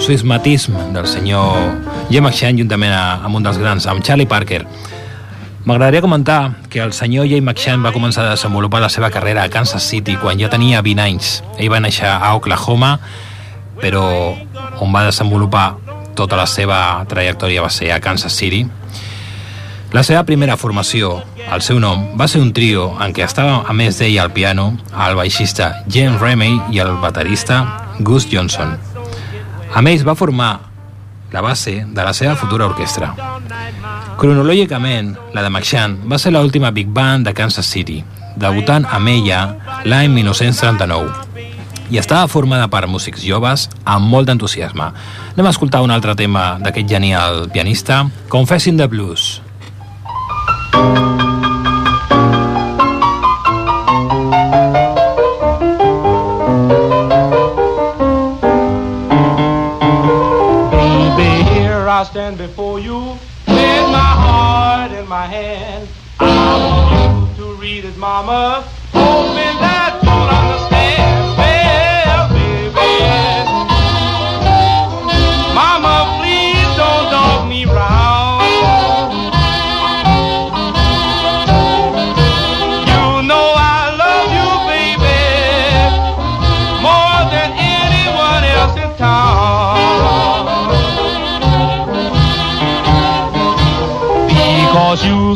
Swissmatism 0.00 0.72
del 0.94 1.06
senyor 1.06 1.52
Jim 2.08 2.24
McShane 2.24 2.56
juntament 2.56 2.94
amb 2.94 3.36
un 3.36 3.44
dels 3.44 3.58
grans, 3.60 3.84
amb 3.86 4.00
Charlie 4.00 4.24
Parker. 4.24 4.62
M'agradaria 5.66 6.00
comentar 6.00 6.54
que 6.70 6.80
el 6.80 6.94
senyor 6.96 7.28
Jay 7.28 7.42
McShane 7.42 7.84
va 7.84 7.92
començar 7.92 8.24
a 8.24 8.30
desenvolupar 8.30 8.80
la 8.80 8.88
seva 8.88 9.10
carrera 9.12 9.44
a 9.44 9.50
Kansas 9.52 9.84
City 9.84 10.16
quan 10.16 10.40
ja 10.40 10.48
tenia 10.48 10.80
20 10.80 11.04
anys. 11.04 11.42
Ell 11.58 11.68
va 11.68 11.82
néixer 11.84 12.08
a 12.08 12.32
Oklahoma, 12.38 12.94
però 13.82 14.06
on 14.80 14.96
va 14.96 15.04
desenvolupar 15.04 15.74
tota 16.16 16.40
la 16.40 16.48
seva 16.48 17.04
trajectòria 17.04 17.60
va 17.60 17.68
ser 17.68 17.92
a 17.92 18.00
Kansas 18.00 18.32
City. 18.32 18.64
La 19.92 20.00
seva 20.08 20.24
primera 20.24 20.56
formació, 20.56 21.18
el 21.52 21.60
seu 21.60 21.76
nom, 21.84 22.14
va 22.16 22.32
ser 22.32 22.40
un 22.40 22.56
trio 22.56 22.94
en 22.96 23.12
què 23.12 23.28
estava, 23.28 23.60
a 23.68 23.76
més 23.76 24.00
d'ell, 24.00 24.16
al 24.24 24.32
piano, 24.32 24.70
el 24.96 25.20
baixista 25.20 25.84
James 25.84 26.16
Remey 26.24 26.62
i 26.72 26.80
el 26.80 26.96
baterista 26.96 27.81
Gus 28.00 28.28
Johnson. 28.30 28.76
Amb 29.74 29.88
ells 29.88 30.04
va 30.04 30.16
formar 30.16 30.52
la 31.32 31.40
base 31.40 31.84
de 31.88 32.04
la 32.04 32.12
seva 32.12 32.36
futura 32.36 32.68
orquestra. 32.68 33.12
Cronològicament, 34.20 35.14
la 35.32 35.42
de 35.42 35.50
McShann 35.50 35.98
va 36.08 36.20
ser 36.20 36.32
l'última 36.32 36.70
big 36.70 36.88
band 36.92 37.26
de 37.26 37.34
Kansas 37.34 37.66
City, 37.66 38.02
debutant 38.36 38.86
amb 38.88 39.12
ella 39.12 39.42
l'any 39.84 40.12
1939 40.12 41.32
i 41.92 41.98
estava 42.00 42.28
formada 42.28 42.70
per 42.72 42.86
músics 42.88 43.20
joves 43.20 43.66
amb 43.84 44.08
molt 44.08 44.30
d'entusiasme. 44.30 44.86
Anem 45.34 45.48
a 45.48 45.52
escoltar 45.52 45.82
un 45.84 45.92
altre 45.92 46.16
tema 46.16 46.56
d'aquest 46.62 46.88
genial 46.88 47.50
pianista, 47.52 48.06
Confessing 48.32 48.80
the 48.80 48.88
Blues. 48.88 49.41
Stand 62.22 62.38
before 62.38 62.78
you 62.78 62.98
with 63.48 63.86
my 63.98 64.12
heart 64.24 64.92
in 64.92 65.08
my 65.08 65.26
hand. 65.26 65.88
I 66.20 66.54
want 66.64 67.36
you 67.36 67.44
to 67.44 67.54
read 67.60 67.84
it, 67.84 67.96
mama, 67.96 68.64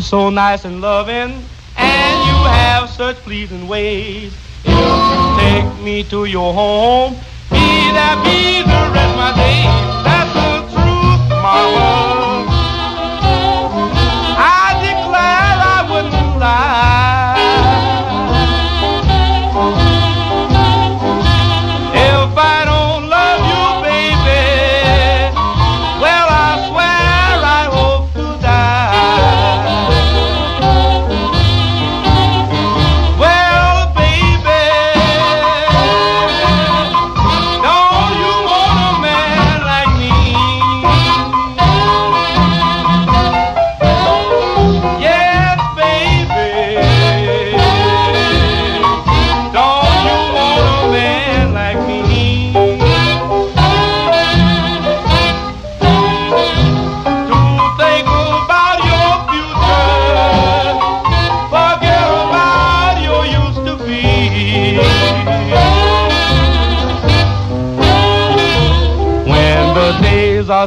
so 0.07 0.29
nice 0.29 0.63
and 0.63 0.79
loving, 0.79 1.43
and 1.75 2.27
you 2.27 2.37
have 2.47 2.89
such 2.89 3.17
pleasing 3.17 3.67
ways. 3.67 4.33
If 4.63 4.71
you 4.71 5.37
take 5.37 5.83
me 5.83 6.01
to 6.05 6.23
your 6.23 6.53
home, 6.53 7.15
be 7.51 7.91
there, 7.91 8.15
be 8.23 8.63
the 8.63 8.81
rest 8.95 9.11
of 9.11 9.17
my 9.17 9.35
days. 9.35 9.67
That's 10.07 10.33
the 10.33 10.61
truth, 10.71 11.29
mama. 11.29 12.07
I 12.07 12.16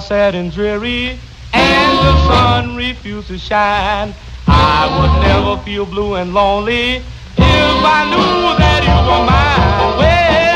sad 0.00 0.34
and 0.34 0.50
dreary 0.50 1.18
and 1.52 1.98
the 1.98 2.26
sun 2.26 2.76
refused 2.76 3.28
to 3.28 3.38
shine, 3.38 4.14
I 4.46 4.88
would 4.98 5.22
never 5.22 5.62
feel 5.62 5.84
blue 5.84 6.14
and 6.14 6.32
lonely 6.32 6.96
if 6.96 7.04
I 7.36 8.04
knew 8.10 8.58
that 8.58 8.82
you 8.82 8.96
were 9.06 9.24
mine. 9.26 9.98
Well, 9.98 10.49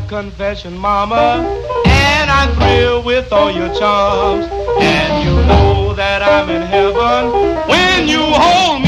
my 0.00 0.06
confession, 0.06 0.78
mama, 0.78 1.42
and 1.86 2.30
I'm 2.30 2.54
thrilled 2.54 3.04
with 3.04 3.32
all 3.32 3.50
your 3.50 3.72
charms. 3.74 4.46
And 4.80 5.24
you 5.24 5.34
know 5.46 5.92
that 5.94 6.22
I'm 6.22 6.48
in 6.50 6.62
heaven 6.62 7.32
when 7.68 8.06
you 8.06 8.22
hold 8.22 8.82
me 8.82 8.87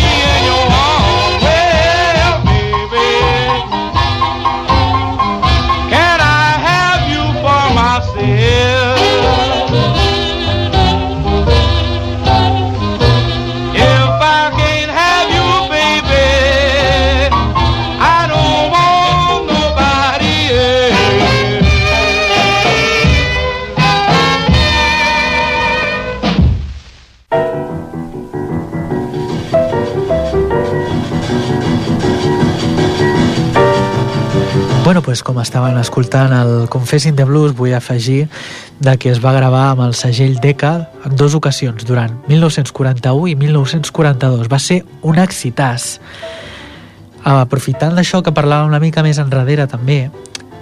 pues 35.10 35.24
com 35.26 35.40
estaven 35.42 35.74
escoltant 35.80 36.30
el 36.30 36.68
Confessing 36.70 37.16
the 37.18 37.24
Blues, 37.26 37.50
vull 37.58 37.72
afegir 37.74 38.28
de 38.78 38.92
que 38.94 39.10
es 39.10 39.18
va 39.18 39.32
gravar 39.34 39.64
amb 39.72 39.82
el 39.88 39.96
segell 39.98 40.36
Decca 40.38 40.86
en 41.02 41.16
dues 41.18 41.34
ocasions, 41.34 41.82
durant 41.82 42.14
1941 42.28 43.32
i 43.32 43.34
1942. 43.34 44.46
Va 44.46 44.60
ser 44.62 44.84
un 45.02 45.18
exitàs. 45.18 45.96
Aprofitant 47.26 47.98
d'això 47.98 48.22
que 48.22 48.30
parlàvem 48.30 48.70
una 48.70 48.78
mica 48.78 49.02
més 49.02 49.18
enrere 49.18 49.66
també, 49.66 50.04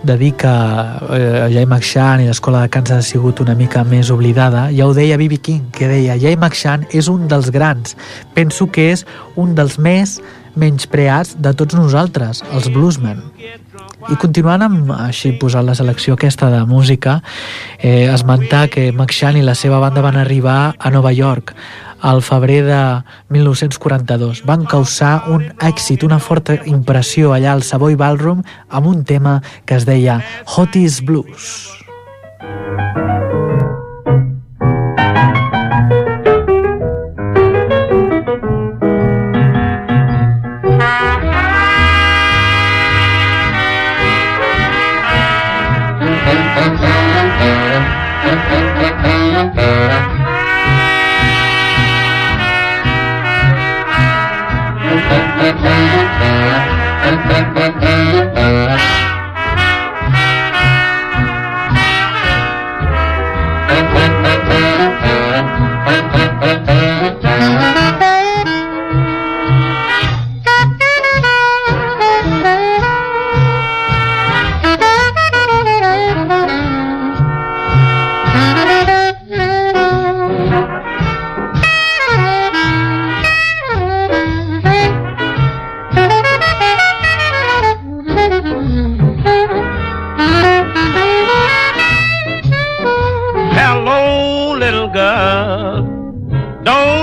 de 0.00 0.16
dir 0.16 0.32
que 0.40 0.48
eh, 0.48 1.44
Jay 1.52 1.66
McShann 1.66 2.24
i 2.24 2.30
l'escola 2.30 2.64
de 2.64 2.72
Kansas 2.72 3.04
ha 3.04 3.08
sigut 3.10 3.44
una 3.44 3.52
mica 3.58 3.84
més 3.84 4.08
oblidada, 4.08 4.70
ja 4.72 4.88
ho 4.88 4.96
deia 4.96 5.20
B.B. 5.20 5.42
King, 5.44 5.68
que 5.76 5.92
deia 5.92 6.16
Jay 6.16 6.40
McShann 6.40 6.88
és 6.88 7.12
un 7.12 7.28
dels 7.28 7.52
grans. 7.52 7.98
Penso 8.32 8.72
que 8.72 8.94
és 8.94 9.04
un 9.36 9.52
dels 9.58 9.76
més 9.76 10.22
menyspreats 10.56 11.36
de 11.36 11.52
tots 11.52 11.76
nosaltres, 11.76 12.40
els 12.54 12.72
bluesmen. 12.72 13.20
I 14.06 14.14
continuant 14.22 14.62
amb 14.62 14.92
així 14.94 15.32
posant 15.40 15.66
la 15.66 15.74
selecció 15.74 16.14
aquesta 16.14 16.52
de 16.52 16.60
música, 16.70 17.18
eh, 17.78 18.06
esmentar 18.06 18.68
que 18.70 18.92
McShann 18.92 19.36
i 19.36 19.42
la 19.42 19.56
seva 19.58 19.80
banda 19.82 20.04
van 20.04 20.16
arribar 20.16 20.76
a 20.78 20.90
Nova 20.94 21.10
York 21.12 21.54
al 22.00 22.22
febrer 22.22 22.62
de 22.64 22.82
1942. 23.34 24.44
Van 24.46 24.64
causar 24.64 25.24
un 25.26 25.50
èxit, 25.58 26.06
una 26.06 26.20
forta 26.22 26.60
impressió 26.64 27.34
allà 27.34 27.52
al 27.52 27.66
Savoy 27.66 27.98
Ballroom 27.98 28.44
amb 28.68 28.86
un 28.86 29.02
tema 29.04 29.42
que 29.66 29.74
es 29.74 29.84
deia 29.84 30.22
Hotties 30.46 31.02
Blues. 31.02 31.66
Hello, 32.40 33.47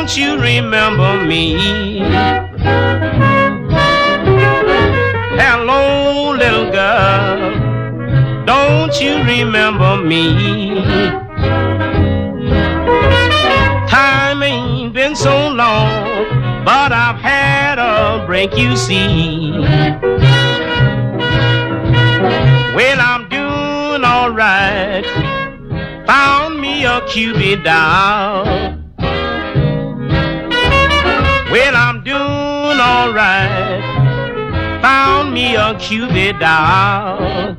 Don't 0.06 0.18
you 0.18 0.40
remember 0.40 1.26
me? 1.26 1.98
Hello, 5.42 6.30
little 6.30 6.72
girl. 6.72 8.46
Don't 8.46 9.02
you 9.02 9.24
remember 9.24 9.98
me? 9.98 10.76
Time 13.90 14.44
ain't 14.44 14.94
been 14.94 15.16
so 15.16 15.48
long, 15.50 16.64
but 16.64 16.92
I've 16.94 17.20
had 17.20 17.80
a 17.80 18.24
break, 18.28 18.56
you 18.56 18.78
see. 18.78 19.54
Well, 22.76 23.00
I'm 23.02 23.28
doing 23.28 24.06
alright. 24.06 25.04
Found 26.06 26.62
me 26.62 26.86
a 26.86 27.02
Cupid 27.08 27.64
doll. 27.64 28.75
Well, 31.56 31.74
I'm 31.74 32.04
doing 32.04 32.20
alright. 32.20 33.82
Found 34.82 35.34
me 35.34 35.56
a 35.56 35.74
Cupid 35.80 36.38
doll. 36.38 37.56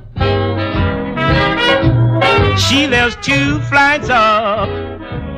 She 2.58 2.86
lives 2.88 3.16
two 3.22 3.58
flights 3.70 4.10
up, 4.10 4.68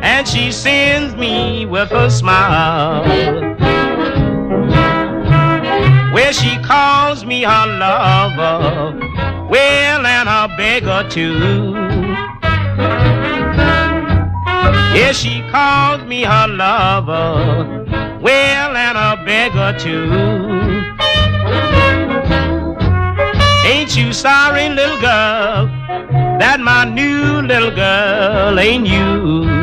and 0.02 0.26
she 0.26 0.50
sends 0.50 1.14
me 1.14 1.66
with 1.66 1.92
a 1.92 2.10
smile. 2.10 3.04
Where 6.12 6.32
she 6.32 6.58
calls 6.64 7.24
me 7.24 7.44
her 7.44 7.66
lover, 7.78 8.98
well, 9.48 10.04
and 10.04 10.28
a 10.28 10.52
beggar 10.56 11.08
too. 11.08 11.74
Yeah, 14.98 15.12
she 15.12 15.42
calls 15.48 16.02
me 16.02 16.24
her 16.24 16.48
lover, 16.48 17.77
well, 18.28 18.76
and 18.76 18.98
a 18.98 19.24
beggar 19.24 19.72
too. 19.78 20.04
Ain't 23.66 23.96
you 23.96 24.12
sorry, 24.12 24.68
little 24.68 25.00
girl, 25.00 25.66
that 26.40 26.60
my 26.60 26.84
new 26.84 27.40
little 27.40 27.70
girl 27.70 28.58
ain't 28.58 28.86
you? 28.86 29.57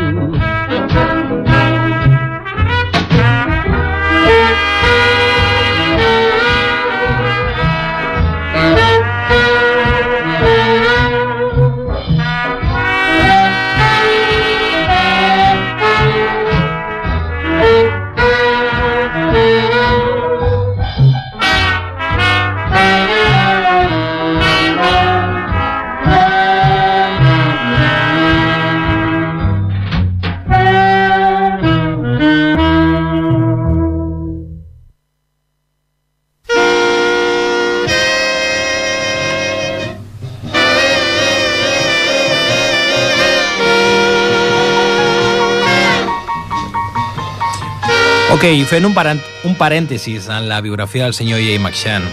Ok, 48.45 48.59
fent 48.69 48.85
un, 48.85 48.93
parent, 48.93 49.17
un 49.41 49.55
parèntesis 49.57 50.27
en 50.29 50.43
la 50.45 50.59
biografia 50.61 51.07
del 51.07 51.15
senyor 51.17 51.39
Jay 51.41 51.57
McShann, 51.57 52.03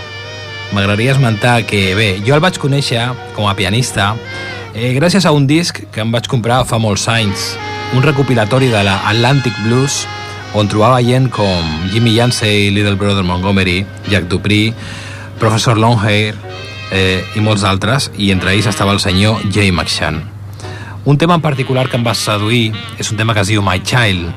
m'agradaria 0.72 1.12
esmentar 1.12 1.66
que, 1.68 1.80
bé, 1.92 2.06
jo 2.24 2.32
el 2.32 2.40
vaig 2.40 2.56
conèixer 2.56 3.02
com 3.36 3.50
a 3.50 3.52
pianista 3.52 4.06
eh, 4.72 4.94
gràcies 4.96 5.26
a 5.28 5.32
un 5.36 5.44
disc 5.44 5.82
que 5.92 6.00
em 6.00 6.08
vaig 6.08 6.30
comprar 6.32 6.62
fa 6.64 6.78
molts 6.80 7.04
anys, 7.12 7.50
un 7.92 8.00
recopilatori 8.00 8.70
de 8.72 8.80
la 8.86 8.94
Atlantic 9.10 9.58
Blues, 9.66 10.06
on 10.56 10.70
trobava 10.72 11.02
gent 11.04 11.28
com 11.28 11.68
Jimmy 11.92 12.14
Yancey, 12.16 12.70
Little 12.72 12.96
Brother 12.96 13.26
Montgomery, 13.28 13.82
Jack 14.08 14.30
Dupree, 14.32 14.70
Professor 15.36 15.76
Longhair 15.76 16.32
eh, 16.96 17.20
i 17.36 17.44
molts 17.44 17.66
altres, 17.68 18.08
i 18.16 18.30
entre 18.32 18.54
ells 18.54 18.70
estava 18.72 18.96
el 18.96 19.04
senyor 19.04 19.44
Jay 19.52 19.68
McShann. 19.68 20.22
Un 21.04 21.20
tema 21.20 21.36
en 21.36 21.44
particular 21.44 21.90
que 21.90 22.00
em 22.00 22.08
va 22.08 22.16
seduir 22.16 22.70
és 22.96 23.12
un 23.12 23.20
tema 23.20 23.36
que 23.36 23.44
es 23.44 23.52
diu 23.52 23.60
My 23.60 23.84
Child, 23.84 24.32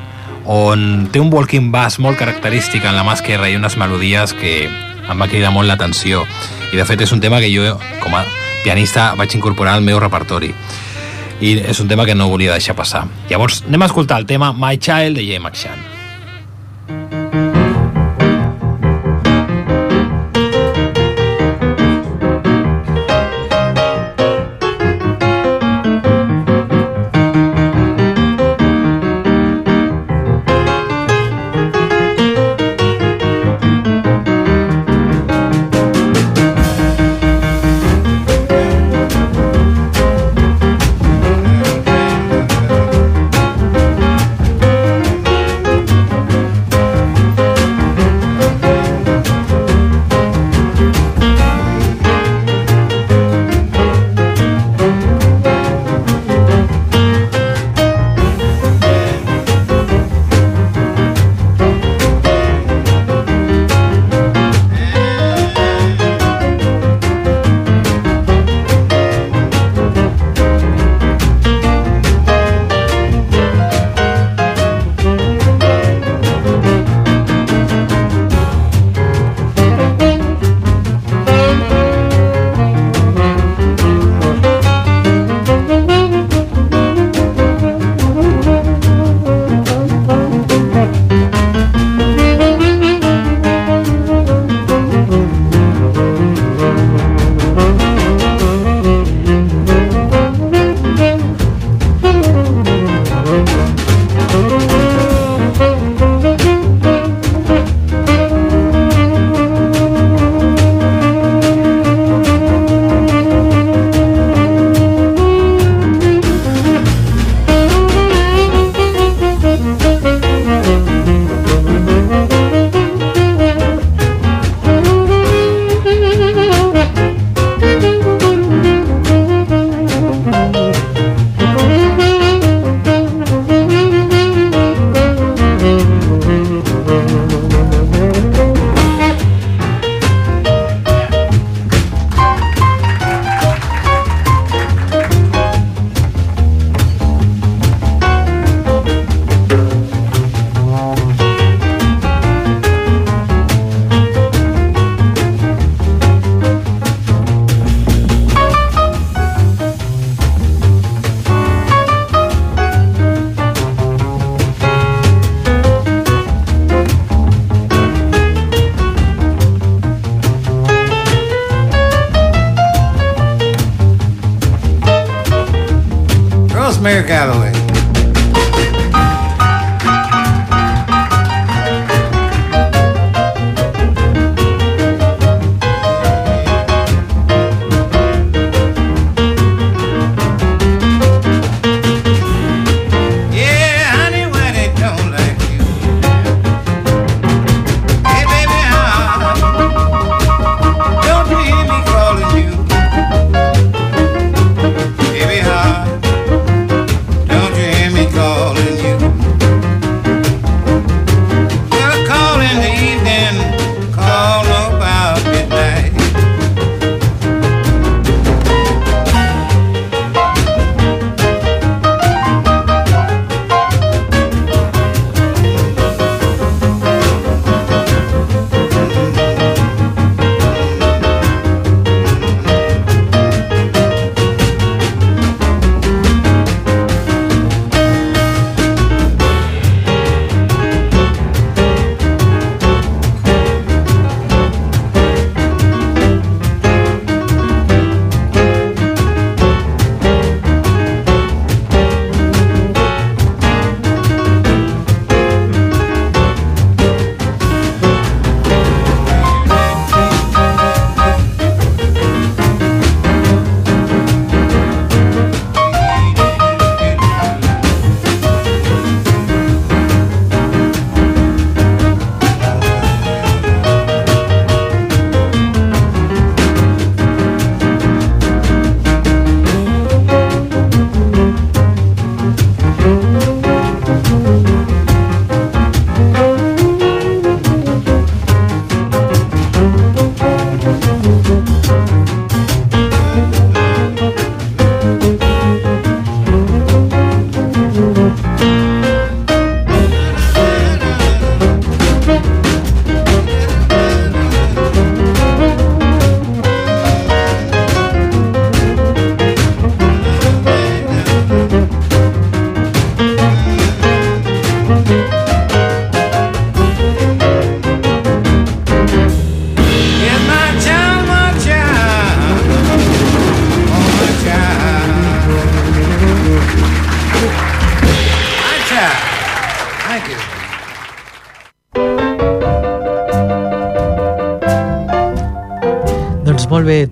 on 0.46 1.08
té 1.12 1.20
un 1.20 1.32
walking 1.34 1.72
bass 1.74 2.00
molt 2.00 2.20
característic 2.20 2.86
en 2.86 2.96
la 2.96 3.04
mà 3.06 3.16
esquerra 3.18 3.50
i 3.50 3.58
unes 3.58 3.78
melodies 3.82 4.36
que 4.38 4.66
em 4.66 5.22
va 5.22 5.30
cridar 5.30 5.52
molt 5.54 5.70
l'atenció. 5.70 6.24
I 6.72 6.78
de 6.78 6.86
fet 6.86 7.02
és 7.06 7.14
un 7.14 7.22
tema 7.22 7.42
que 7.42 7.52
jo, 7.54 7.76
com 8.04 8.16
a 8.18 8.24
pianista, 8.64 9.14
vaig 9.18 9.36
incorporar 9.38 9.76
al 9.76 9.86
meu 9.86 10.00
repertori. 10.02 10.54
I 11.42 11.58
és 11.68 11.82
un 11.82 11.90
tema 11.92 12.06
que 12.06 12.16
no 12.16 12.30
volia 12.32 12.56
deixar 12.56 12.78
passar. 12.78 13.06
Llavors, 13.30 13.64
anem 13.68 13.84
a 13.84 13.92
escoltar 13.92 14.22
el 14.22 14.30
tema 14.30 14.54
My 14.54 14.78
Child 14.78 15.20
de 15.20 15.28
Jay 15.28 15.42
McShann. 15.42 16.05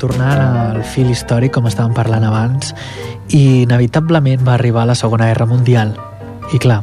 Tornant 0.04 0.41
al 0.43 0.82
fil 0.84 1.12
històric, 1.14 1.54
com 1.56 1.70
estàvem 1.70 1.95
parlant 1.95 2.26
abans, 2.28 2.74
i 3.32 3.64
inevitablement 3.64 4.43
va 4.43 4.58
arribar 4.58 4.84
la 4.89 4.97
Segona 4.99 5.30
Guerra 5.32 5.47
Mundial. 5.47 5.95
I 6.51 6.60
clar, 6.60 6.82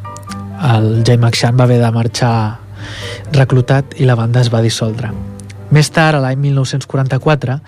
el 0.71 1.03
Jay 1.05 1.19
McShann 1.19 1.59
va 1.61 1.67
haver 1.69 1.81
de 1.83 1.91
marxar 1.93 2.35
reclutat 3.37 3.99
i 4.01 4.09
la 4.09 4.17
banda 4.17 4.41
es 4.41 4.49
va 4.53 4.63
dissoldre. 4.65 5.13
Més 5.71 5.91
tard, 5.95 6.19
a 6.19 6.23
l'any 6.25 6.41
1944, 6.49 7.59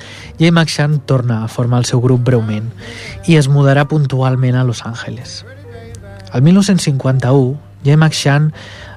Jay 0.40 0.50
McShann 0.50 1.02
torna 1.06 1.42
a 1.44 1.50
formar 1.52 1.82
el 1.82 1.86
seu 1.86 2.00
grup 2.02 2.24
breument 2.26 2.72
i 3.30 3.36
es 3.38 3.46
mudarà 3.52 3.84
puntualment 3.90 4.56
a 4.58 4.64
Los 4.66 4.82
Angeles. 4.88 5.44
El 6.32 6.42
1951, 6.42 7.58
Jay 7.84 7.96
McShann 7.96 8.50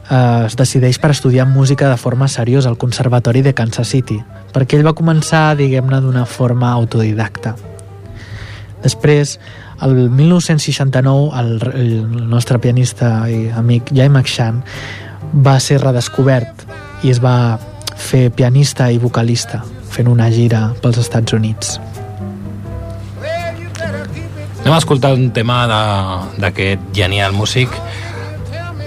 eh, 0.10 0.46
es 0.48 0.56
decideix 0.56 0.98
per 1.04 1.12
estudiar 1.12 1.46
música 1.52 1.92
de 1.92 2.00
forma 2.02 2.28
seriosa 2.28 2.72
al 2.72 2.80
Conservatori 2.82 3.44
de 3.44 3.54
Kansas 3.54 3.92
City, 3.92 4.24
perquè 4.56 4.78
ell 4.80 4.86
va 4.88 4.94
començar, 4.96 5.50
diguem-ne, 5.60 6.00
d'una 6.02 6.24
forma 6.26 6.72
autodidacta. 6.72 7.56
Després, 8.86 9.36
el 9.84 9.96
1969, 10.10 11.32
el, 11.42 11.50
el 11.76 12.28
nostre 12.32 12.60
pianista 12.64 13.26
i 13.28 13.50
amic 13.52 13.92
Jay 13.92 14.08
McShann 14.08 14.62
va 15.46 15.58
ser 15.60 15.82
redescobert 15.84 16.64
i 17.04 17.12
es 17.12 17.20
va 17.20 17.58
fer 18.00 18.30
pianista 18.32 18.88
i 18.92 19.00
vocalista 19.02 19.60
fent 19.92 20.08
una 20.12 20.30
gira 20.32 20.70
pels 20.84 20.98
Estats 21.04 21.34
Units. 21.36 21.76
Anem 24.66 24.74
a 24.74 24.78
escoltar 24.82 25.14
un 25.14 25.30
tema 25.32 25.60
de- 25.70 26.42
d'aquest 26.42 26.82
genial 26.94 27.34
músic. 27.34 27.70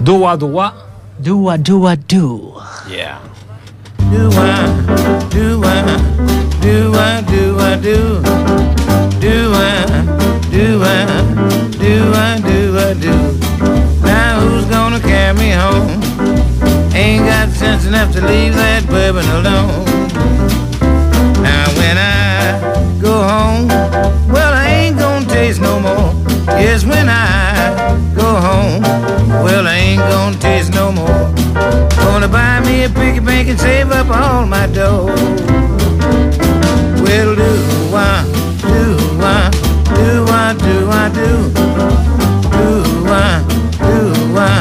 Dua 0.01 0.37
Dua. 0.37 0.73
Do 1.19 1.51
a 1.51 1.57
do 1.59 1.87
a 1.89 1.97
do. 1.97 2.55
Yeah. 2.89 3.19
I, 4.11 5.18
do 5.31 5.63
I, 5.65 5.83
do 6.61 6.95
I, 6.95 7.21
do 7.23 7.59
I, 7.59 7.77
do. 7.77 8.23
Do 9.21 9.53
I, 9.53 9.87
do 10.51 10.83
I, 10.83 11.07
do 11.79 12.13
I, 12.15 12.41
do 12.41 12.79
I, 12.79 12.95
do. 12.95 13.17
Now 14.03 14.41
who's 14.41 14.65
gonna 14.67 15.01
carry 15.01 15.37
me 15.39 15.51
home? 15.51 16.01
Ain't 16.95 17.27
got 17.27 17.49
sense 17.51 17.87
enough 17.87 18.13
to 18.13 18.21
leave 18.27 18.55
that 18.55 18.87
bourbon 18.87 19.27
alone. 19.39 19.85
Now 21.43 21.67
when 21.79 21.97
I 21.99 23.01
go 23.01 23.23
home, 23.23 23.69
well 24.29 24.53
I 24.53 24.67
ain't 24.69 24.99
gonna 24.99 25.27
taste 25.27 25.61
no 25.61 25.81
more. 25.81 26.15
Yes, 26.59 26.85
when 26.85 27.09
I 27.09 27.97
go 28.15 28.27
home, 28.41 28.83
well 29.49 29.67
I 29.67 29.77
ain't 29.77 30.01
gonna 30.01 30.37
taste 30.39 30.73
no 30.75 30.93
more. 30.93 31.21
Gonna 32.05 32.29
buy 32.29 32.61
me 32.61 32.85
a 32.85 32.91
piggy 32.91 33.21
bank 33.21 33.49
and 33.49 33.59
save 33.59 33.91
up 33.91 34.09
all 34.09 34.47
my 34.47 34.67
dough. 34.67 35.07
Well, 37.05 37.31
do 37.43 37.53
I, 38.07 38.17
do 38.73 38.83
I, 39.35 39.51
do 39.97 40.11
I, 40.45 40.49
do 40.67 40.77
I, 41.03 41.05
do. 41.21 41.31
Do 42.59 42.73
I, 43.09 43.33
do 43.89 44.01
I, 44.37 44.59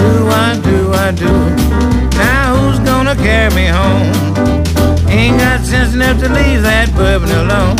do 0.00 0.08
I, 0.44 0.48
do 0.68 0.78
I, 1.04 1.06
do. 1.22 1.32
Now 2.18 2.56
who's 2.56 2.78
gonna 2.80 3.16
carry 3.16 3.54
me 3.54 3.66
home? 3.78 4.12
Ain't 5.08 5.38
got 5.38 5.64
sense 5.64 5.94
enough 5.94 6.18
to 6.22 6.28
leave 6.28 6.62
that 6.62 6.88
bourbon 6.94 7.30
alone. 7.42 7.76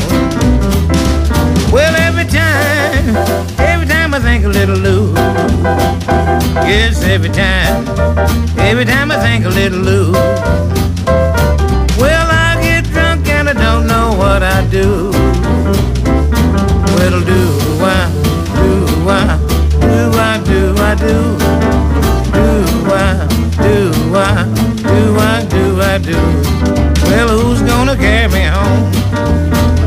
Well, 1.71 1.95
every 2.09 2.27
time, 2.41 3.56
I 4.17 4.19
think 4.19 4.47
a 4.47 4.49
little 4.49 4.77
Lou. 4.77 5.13
Yes, 6.65 7.03
every 7.05 7.29
time, 7.29 7.87
every 8.59 8.87
time 8.87 9.11
I 9.11 9.19
think 9.19 9.45
a 9.45 9.51
little 9.51 9.79
Lou. 9.79 10.13
Well, 12.01 12.27
I 12.31 12.57
get 12.63 12.85
drunk 12.93 13.29
and 13.29 13.51
I 13.51 13.53
don't 13.53 13.87
know 13.87 14.15
what 14.17 14.43
I 14.43 14.67
do. 14.69 15.11
Well, 16.97 17.21
do 17.21 17.43
I, 17.85 18.09
do 18.57 18.73
I, 19.07 19.37
do 19.85 20.01
I, 20.17 20.41
do 20.49 20.61
I, 20.81 20.95
do. 20.95 21.37
Do 22.33 22.57
I, 22.97 23.29
do 23.61 24.17
I, 24.17 24.45
do 24.81 25.19
I, 25.19 25.45
do 25.45 25.81
I, 25.83 25.99
do. 25.99 26.17
Well, 27.11 27.29
who's 27.39 27.61
gonna 27.61 27.97
carry 27.97 28.33
me 28.33 28.45
home? 28.45 28.91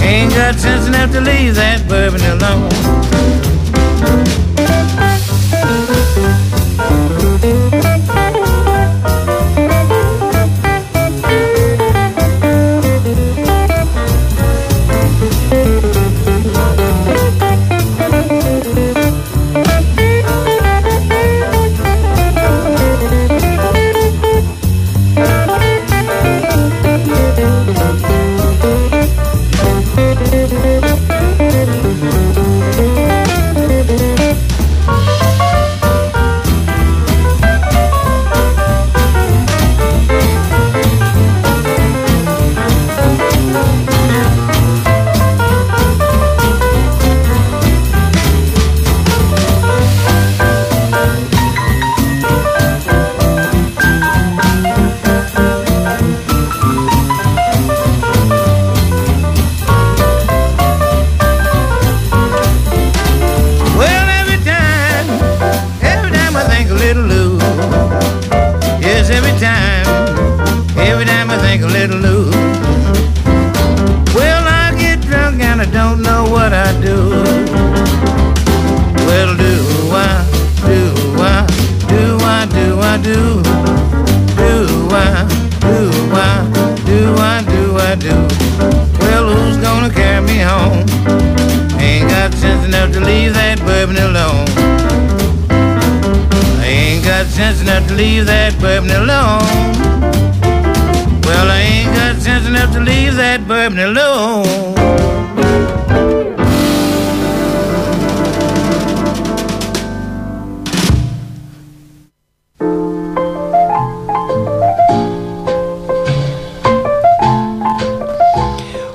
Ain't 0.03 0.31
got 0.35 0.53
sense 0.53 0.87
enough 0.87 1.11
to 1.13 1.21
leave 1.21 1.55
that 1.55 1.87
bourbon 1.87 2.21
alone. 2.21 3.28
To 97.89 97.95
leave 97.95 98.25
that 98.25 98.53
bourbon 98.59 98.91
alone. 98.91 99.41
Well, 101.25 101.49
I 101.49 101.61
ain't 101.61 101.93
got 101.95 102.21
sense 102.21 102.47
enough 102.47 102.71
to 102.73 102.79
leave 102.79 103.15
that 103.15 103.47
bourbon 103.47 103.79
alone. 103.79 104.45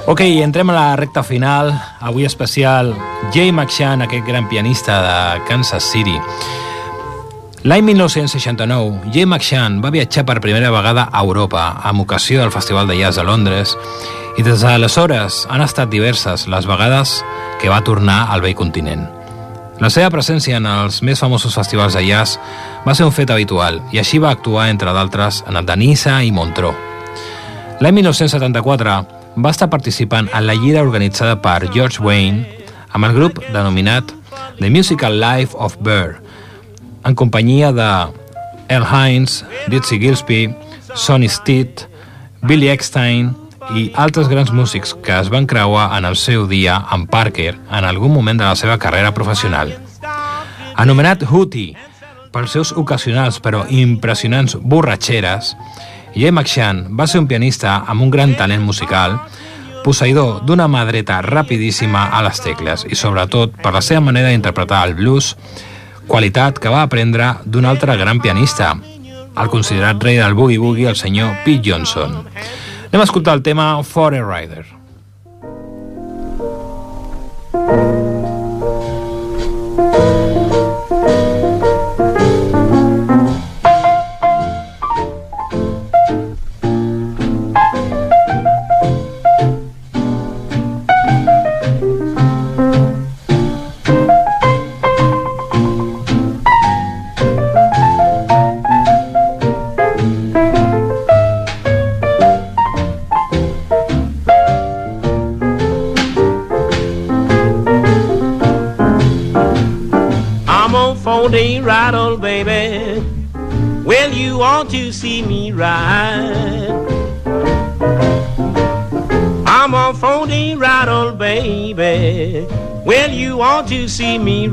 Ok, 0.06 0.20
entrem 0.20 0.70
a 0.70 0.72
la 0.72 0.96
recta 0.96 1.24
final. 1.24 1.72
Avui 2.00 2.24
especial 2.24 2.94
Jay 3.32 3.50
McShann, 3.50 4.02
aquest 4.02 4.26
gran 4.26 4.48
pianista 4.48 5.02
de 5.02 5.42
Kansas 5.48 5.82
City. 5.82 6.16
L'any 7.64 7.80
1969, 7.80 9.08
Jay 9.08 9.24
McShann 9.24 9.78
va 9.80 9.88
viatjar 9.88 10.26
per 10.28 10.42
primera 10.44 10.68
vegada 10.68 11.06
a 11.08 11.22
Europa 11.24 11.62
amb 11.88 12.02
ocasió 12.02 12.42
del 12.42 12.50
Festival 12.52 12.90
de 12.90 12.98
Jazz 12.98 13.16
a 13.16 13.22
Londres 13.24 13.70
i 14.36 14.42
des 14.44 14.60
d'aleshores 14.60 15.38
han 15.48 15.64
estat 15.64 15.88
diverses 15.88 16.44
les 16.44 16.66
vegades 16.68 17.14
que 17.62 17.70
va 17.72 17.80
tornar 17.80 18.26
al 18.34 18.44
vell 18.44 18.52
continent. 18.58 19.06
La 19.80 19.88
seva 19.88 20.10
presència 20.12 20.58
en 20.60 20.68
els 20.68 21.00
més 21.00 21.22
famosos 21.24 21.56
festivals 21.56 21.96
de 21.96 22.02
jazz 22.04 22.36
va 22.84 22.92
ser 22.92 23.06
un 23.08 23.16
fet 23.16 23.32
habitual 23.32 23.80
i 23.96 24.02
així 24.02 24.20
va 24.20 24.34
actuar, 24.36 24.68
entre 24.68 24.92
d'altres, 24.92 25.40
en 25.48 25.56
el 25.56 25.64
de 25.64 25.78
Niça 25.80 26.18
i 26.20 26.34
Montreux. 26.36 26.76
L'any 27.80 27.96
1974 28.02 28.98
va 29.40 29.54
estar 29.56 29.70
participant 29.72 30.28
en 30.34 30.44
la 30.44 30.58
gira 30.60 30.84
organitzada 30.84 31.40
per 31.40 31.72
George 31.72 32.04
Wayne 32.04 32.44
amb 32.92 33.08
el 33.08 33.16
grup 33.16 33.40
denominat 33.56 34.12
The 34.60 34.68
Musical 34.68 35.16
Life 35.16 35.56
of 35.56 35.80
Burr, 35.80 36.20
en 37.04 37.14
companyia 37.14 37.72
de 37.72 37.88
Earl 38.68 38.86
Hines, 38.88 39.44
Dizzy 39.68 39.98
Gillespie, 39.98 40.54
Sonny 40.94 41.28
Stitt, 41.28 41.86
Billy 42.42 42.68
Eckstein 42.68 43.32
i 43.74 43.86
altres 43.96 44.28
grans 44.28 44.52
músics 44.52 44.92
que 45.04 45.14
es 45.16 45.30
van 45.32 45.46
creuar 45.48 45.90
en 45.96 46.04
el 46.04 46.16
seu 46.20 46.46
dia 46.48 46.76
amb 46.92 47.08
Parker 47.10 47.54
en 47.54 47.84
algun 47.84 48.12
moment 48.12 48.40
de 48.40 48.44
la 48.44 48.56
seva 48.56 48.78
carrera 48.78 49.14
professional. 49.16 49.72
Anomenat 50.76 51.24
Hootie 51.30 51.76
pels 52.34 52.52
seus 52.56 52.72
ocasionals 52.76 53.38
però 53.40 53.62
impressionants 53.70 54.56
borratxeres, 54.60 55.54
Jay 56.14 56.30
McShann 56.30 56.88
va 56.98 57.06
ser 57.10 57.20
un 57.22 57.28
pianista 57.30 57.80
amb 57.86 58.02
un 58.02 58.10
gran 58.10 58.34
talent 58.38 58.62
musical, 58.62 59.16
posseïdor 59.84 60.42
d'una 60.46 60.66
mà 60.70 60.84
dreta 60.88 61.20
rapidíssima 61.22 62.08
a 62.16 62.22
les 62.26 62.40
tecles 62.40 62.86
i 62.88 62.98
sobretot 62.98 63.56
per 63.62 63.74
la 63.74 63.82
seva 63.84 64.02
manera 64.04 64.30
d'interpretar 64.32 64.82
el 64.88 64.94
blues, 64.98 65.34
qualitat 66.06 66.58
que 66.58 66.72
va 66.72 66.84
aprendre 66.84 67.34
d'un 67.44 67.64
altre 67.64 67.96
gran 67.96 68.20
pianista, 68.20 68.74
el 69.34 69.50
considerat 69.50 70.02
rei 70.02 70.20
del 70.20 70.36
boogie-boogie, 70.38 70.88
el 70.92 70.96
senyor 71.00 71.34
Pete 71.44 71.70
Johnson. 71.70 72.22
Anem 72.90 73.02
a 73.02 73.08
escoltar 73.08 73.34
el 73.34 73.42
tema 73.42 73.82
For 73.82 74.14
a 74.14 74.22
Rider. 74.22 74.73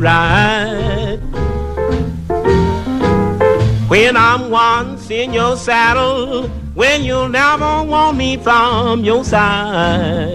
When 0.02 0.10
I'm 4.18 4.50
once 4.50 5.12
in 5.12 5.32
your 5.32 5.56
saddle, 5.56 6.48
when 6.74 7.04
you'll 7.04 7.30
never 7.30 7.84
want 7.84 8.18
me 8.18 8.38
from 8.38 9.04
your 9.04 9.24
side. 9.24 10.34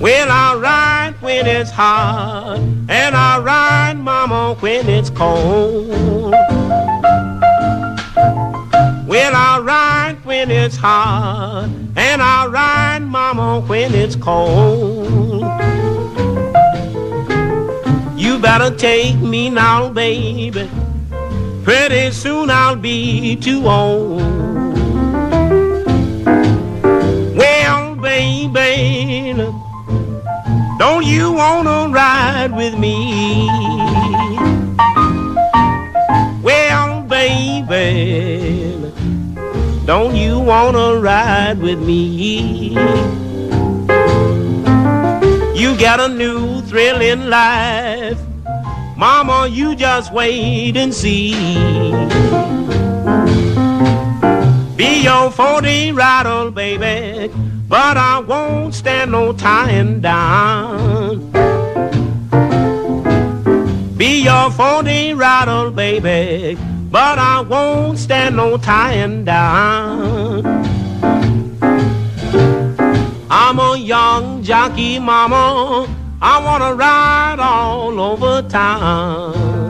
Well, 0.00 0.32
I 0.32 0.56
ride 0.56 1.14
when 1.20 1.46
it's 1.46 1.70
hot, 1.70 2.58
and 2.88 3.14
I 3.14 3.38
ride, 3.38 3.98
mama, 3.98 4.56
when 4.58 4.88
it's 4.88 5.10
cold. 5.10 6.32
Well, 9.06 9.32
I 9.32 9.60
ride 9.62 10.16
when 10.24 10.50
it's 10.50 10.76
hot, 10.76 11.68
and 11.94 12.20
I 12.20 12.46
ride, 12.46 13.02
mama, 13.02 13.60
when 13.60 13.94
it's 13.94 14.16
cold. 14.16 15.25
You 18.36 18.42
better 18.42 18.70
take 18.76 19.16
me 19.16 19.48
now, 19.48 19.88
baby. 19.88 20.68
Pretty 21.64 22.10
soon 22.10 22.50
I'll 22.50 22.76
be 22.76 23.34
too 23.36 23.66
old. 23.66 24.20
Well, 27.34 27.96
baby, 27.96 29.32
don't 30.78 31.06
you 31.06 31.32
wanna 31.32 31.88
ride 31.88 32.52
with 32.54 32.76
me? 32.78 33.48
Well, 36.42 37.00
baby, 37.08 38.76
don't 39.86 40.14
you 40.14 40.38
wanna 40.38 41.00
ride 41.00 41.58
with 41.58 41.78
me? 41.78 42.74
You 45.56 45.74
got 45.78 46.00
a 46.00 46.08
new 46.08 46.60
thrill 46.60 47.00
in 47.00 47.30
life. 47.30 48.25
Mama, 48.96 49.46
you 49.46 49.76
just 49.76 50.10
wait 50.10 50.74
and 50.74 50.94
see. 50.94 51.32
Be 54.74 55.02
your 55.02 55.30
40 55.30 55.92
rattle, 55.92 56.50
baby, 56.50 57.30
but 57.68 57.98
I 57.98 58.20
won't 58.20 58.74
stand 58.74 59.12
no 59.12 59.34
tying 59.34 60.00
down. 60.00 61.30
Be 63.98 64.22
your 64.22 64.50
40 64.50 65.12
rattle, 65.12 65.70
baby, 65.72 66.58
but 66.90 67.18
I 67.18 67.40
won't 67.40 67.98
stand 67.98 68.36
no 68.36 68.56
tying 68.56 69.26
down. 69.26 70.46
I'm 73.28 73.58
a 73.58 73.76
young 73.76 74.42
jockey, 74.42 74.98
mama. 74.98 75.86
I 76.22 76.42
wanna 76.42 76.74
ride 76.74 77.38
all 77.38 78.00
over 78.00 78.40
town. 78.48 79.65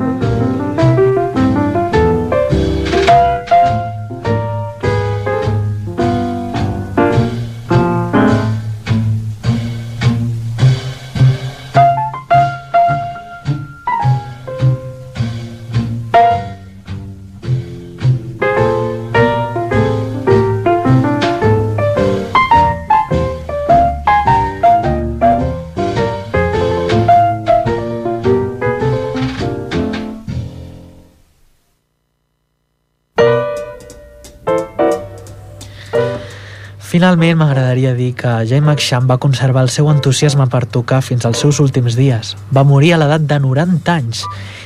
Finalment, 37.07 37.37
m'agradaria 37.39 37.93
dir 37.95 38.17
que 38.19 38.31
Jay 38.51 38.59
McSham 38.59 39.05
va 39.07 39.21
conservar 39.23 39.63
el 39.63 39.69
seu 39.71 39.87
entusiasme 39.93 40.49
per 40.51 40.65
tocar 40.67 40.99
fins 41.07 41.23
als 41.29 41.39
seus 41.39 41.61
últims 41.63 41.95
dies. 41.95 42.33
Va 42.51 42.65
morir 42.67 42.97
a 42.97 42.99
l'edat 42.99 43.29
de 43.31 43.39
90 43.45 43.95
anys. 43.95 44.25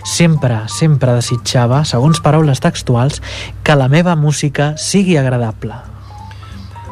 Sempre, 0.09 0.63
sempre 0.73 1.19
desitjava, 1.19 1.83
segons 1.85 2.23
paraules 2.25 2.65
textuals, 2.65 3.21
que 3.61 3.77
la 3.77 3.91
meva 3.93 4.15
música 4.17 4.71
sigui 4.81 5.19
agradable. 5.21 5.77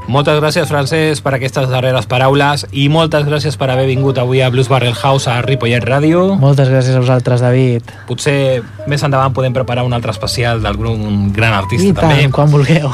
Moltes 0.09 0.36
gràcies, 0.42 0.68
Francesc, 0.68 1.24
per 1.24 1.32
aquestes 1.38 1.72
darreres 1.72 2.05
paraules 2.09 2.66
i 2.72 2.90
moltes 2.92 3.24
gràcies 3.24 3.57
per 3.57 3.70
haver 3.72 3.88
vingut 3.88 4.20
avui 4.20 4.44
a 4.44 4.53
Blues 4.53 4.68
Barrel 4.68 4.96
House 5.01 5.32
a 5.32 5.40
Ripollet 5.49 5.84
Ràdio. 5.84 6.26
Moltes 6.36 6.68
gràcies 6.68 6.92
a 6.92 7.01
vosaltres, 7.01 7.40
David. 7.44 7.88
Potser 8.09 8.61
més 8.84 9.05
endavant 9.05 9.32
podem 9.32 9.57
preparar 9.57 9.88
un 9.88 9.96
altre 9.96 10.12
especial 10.12 10.61
d'algun 10.61 11.32
gran 11.32 11.57
artista 11.57 11.88
I 11.88 11.96
tant, 11.96 12.12
també. 12.12 12.30
quan 12.36 12.53
vulgueu. 12.53 12.92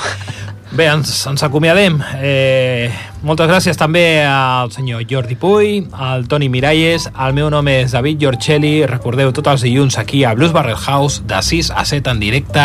Bé, 0.75 0.89
ens, 0.91 1.27
ens 1.31 1.43
acomiadem. 1.47 2.01
Eh, 2.18 2.91
moltes 3.22 3.47
gràcies 3.47 3.79
també 3.79 4.25
al 4.27 4.72
senyor 4.75 5.05
Jordi 5.07 5.37
Puy, 5.39 5.85
al 5.95 6.25
Toni 6.27 6.49
Miralles, 6.51 7.07
el 7.14 7.37
meu 7.37 7.47
nom 7.53 7.68
és 7.70 7.95
David 7.95 8.18
Giorcelli, 8.25 8.72
recordeu 8.91 9.31
tots 9.31 9.53
els 9.53 9.62
dilluns 9.68 9.95
aquí 10.03 10.25
a 10.27 10.33
Blues 10.35 10.51
Barrel 10.51 10.75
House 10.75 11.22
de 11.31 11.39
6 11.39 11.70
a 11.70 11.85
7 11.87 12.11
en 12.11 12.18
directe 12.18 12.64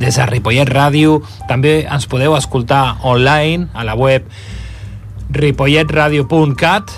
des 0.00 0.16
de 0.16 0.28
Ripollet 0.30 0.72
Ràdio. 0.72 1.18
També 1.52 1.82
ens 1.84 2.08
podeu 2.08 2.32
escoltar 2.38 2.96
online 3.04 3.68
a 3.74 3.84
la 3.84 3.92
web 3.92 4.24
ripolletradio.cat 5.28 6.96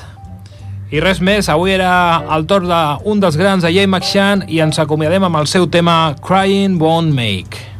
i 0.94 1.02
res 1.02 1.18
més, 1.24 1.50
avui 1.50 1.74
era 1.74 2.22
el 2.36 2.46
torn 2.46 2.70
d'un 2.70 3.18
dels 3.18 3.40
grans 3.40 3.66
de 3.66 3.74
Jay 3.74 3.90
McShann 3.90 4.46
i 4.46 4.62
ens 4.62 4.78
acomiadem 4.78 5.26
amb 5.26 5.42
el 5.42 5.50
seu 5.50 5.66
tema 5.66 6.14
Crying 6.22 6.78
Won't 6.78 7.10
Make. 7.18 7.72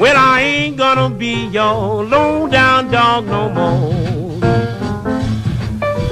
Well, 0.00 0.16
I 0.16 0.40
ain't 0.40 0.76
gonna 0.76 1.10
be 1.10 1.48
your 1.52 2.04
low 2.04 2.48
down 2.48 2.90
dog 2.90 3.26
no 3.26 3.48
more. 3.50 4.18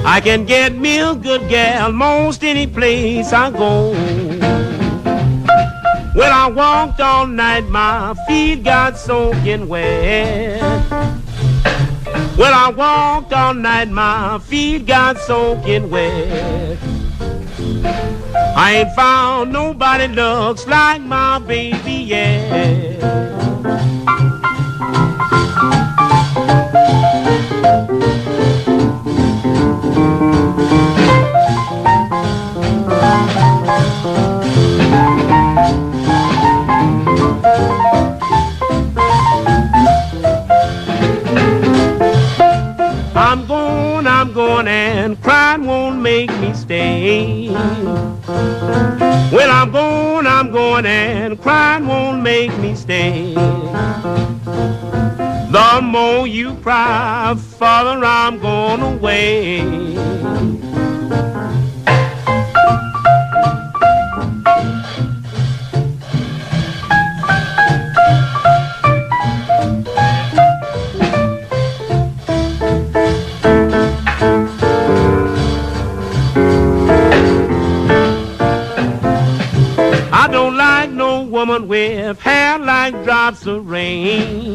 I 0.09 0.21
can 0.21 0.45
get 0.45 0.73
me 0.73 0.99
a 0.99 1.13
good 1.13 1.49
gal 1.49 1.91
most 1.91 2.41
any 2.41 2.65
place 2.65 3.33
I 3.33 3.51
go. 3.51 3.91
When 6.13 6.31
I 6.31 6.47
walked 6.47 7.01
all 7.01 7.27
night, 7.27 7.67
my 7.67 8.15
feet 8.25 8.63
got 8.63 8.97
soaking 8.97 9.67
wet. 9.67 10.61
When 12.37 12.53
I 12.53 12.69
walked 12.73 13.33
all 13.33 13.53
night, 13.53 13.89
my 13.89 14.39
feet 14.39 14.85
got 14.85 15.17
soaking 15.17 15.89
wet. 15.89 16.77
I 18.55 18.75
ain't 18.77 18.95
found 18.95 19.51
nobody 19.51 20.07
looks 20.07 20.65
like 20.67 21.01
my 21.01 21.39
baby 21.39 21.91
yet. 22.15 22.97
Make 46.27 46.39
me 46.39 46.53
stay. 46.53 47.47
When 49.31 49.49
I'm 49.49 49.71
gone, 49.71 50.27
I'm 50.27 50.51
going, 50.51 50.85
and 50.85 51.41
crying 51.41 51.87
won't 51.87 52.21
make 52.21 52.55
me 52.59 52.75
stay. 52.75 53.33
The 55.51 55.79
more 55.81 56.27
you 56.27 56.55
cry, 56.55 57.35
Father, 57.35 58.03
I'm 58.03 58.39
going 58.39 58.81
away. 58.81 60.66
Woman 81.47 81.69
with 81.69 82.19
hair 82.19 82.59
like 82.59 82.93
drops 83.05 83.45
of 83.45 83.69
rain. 83.69 84.53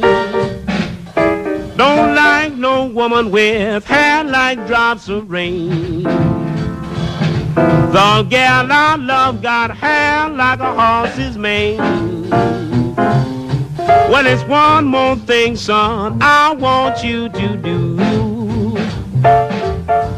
Don't 1.74 2.14
like 2.14 2.53
no 2.53 2.84
woman 2.84 3.30
with 3.30 3.86
hair 3.86 4.22
like 4.24 4.66
drops 4.66 5.09
of 5.09 5.30
rain. 5.30 6.03
The 6.03 8.26
gal 8.28 8.70
I 8.70 8.97
love 8.97 9.40
got 9.40 9.74
hair 9.74 10.28
like 10.28 10.61
a 10.61 10.74
horse's 10.74 11.38
mane. 11.38 12.28
Well, 13.78 14.26
it's 14.26 14.45
one 14.45 14.84
more 14.84 15.16
thing, 15.16 15.57
son, 15.57 16.18
I 16.20 16.53
want 16.53 17.03
you 17.03 17.30
to 17.30 17.57
do. 17.57 17.97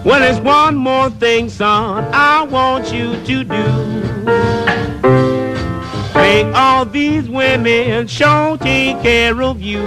Well, 0.05 0.25
it's 0.29 0.41
one 0.41 0.75
more 0.75 1.09
thing, 1.09 1.49
son, 1.51 2.09
I 2.13 2.43
want 2.43 2.93
you 2.93 3.15
to 3.27 3.45
do. 3.45 5.24
Make 6.15 6.47
all 6.55 6.85
these 6.85 7.29
women 7.29 8.07
sure 8.07 8.57
take 8.59 9.01
care 9.03 9.43
of 9.43 9.61
you. 9.61 9.83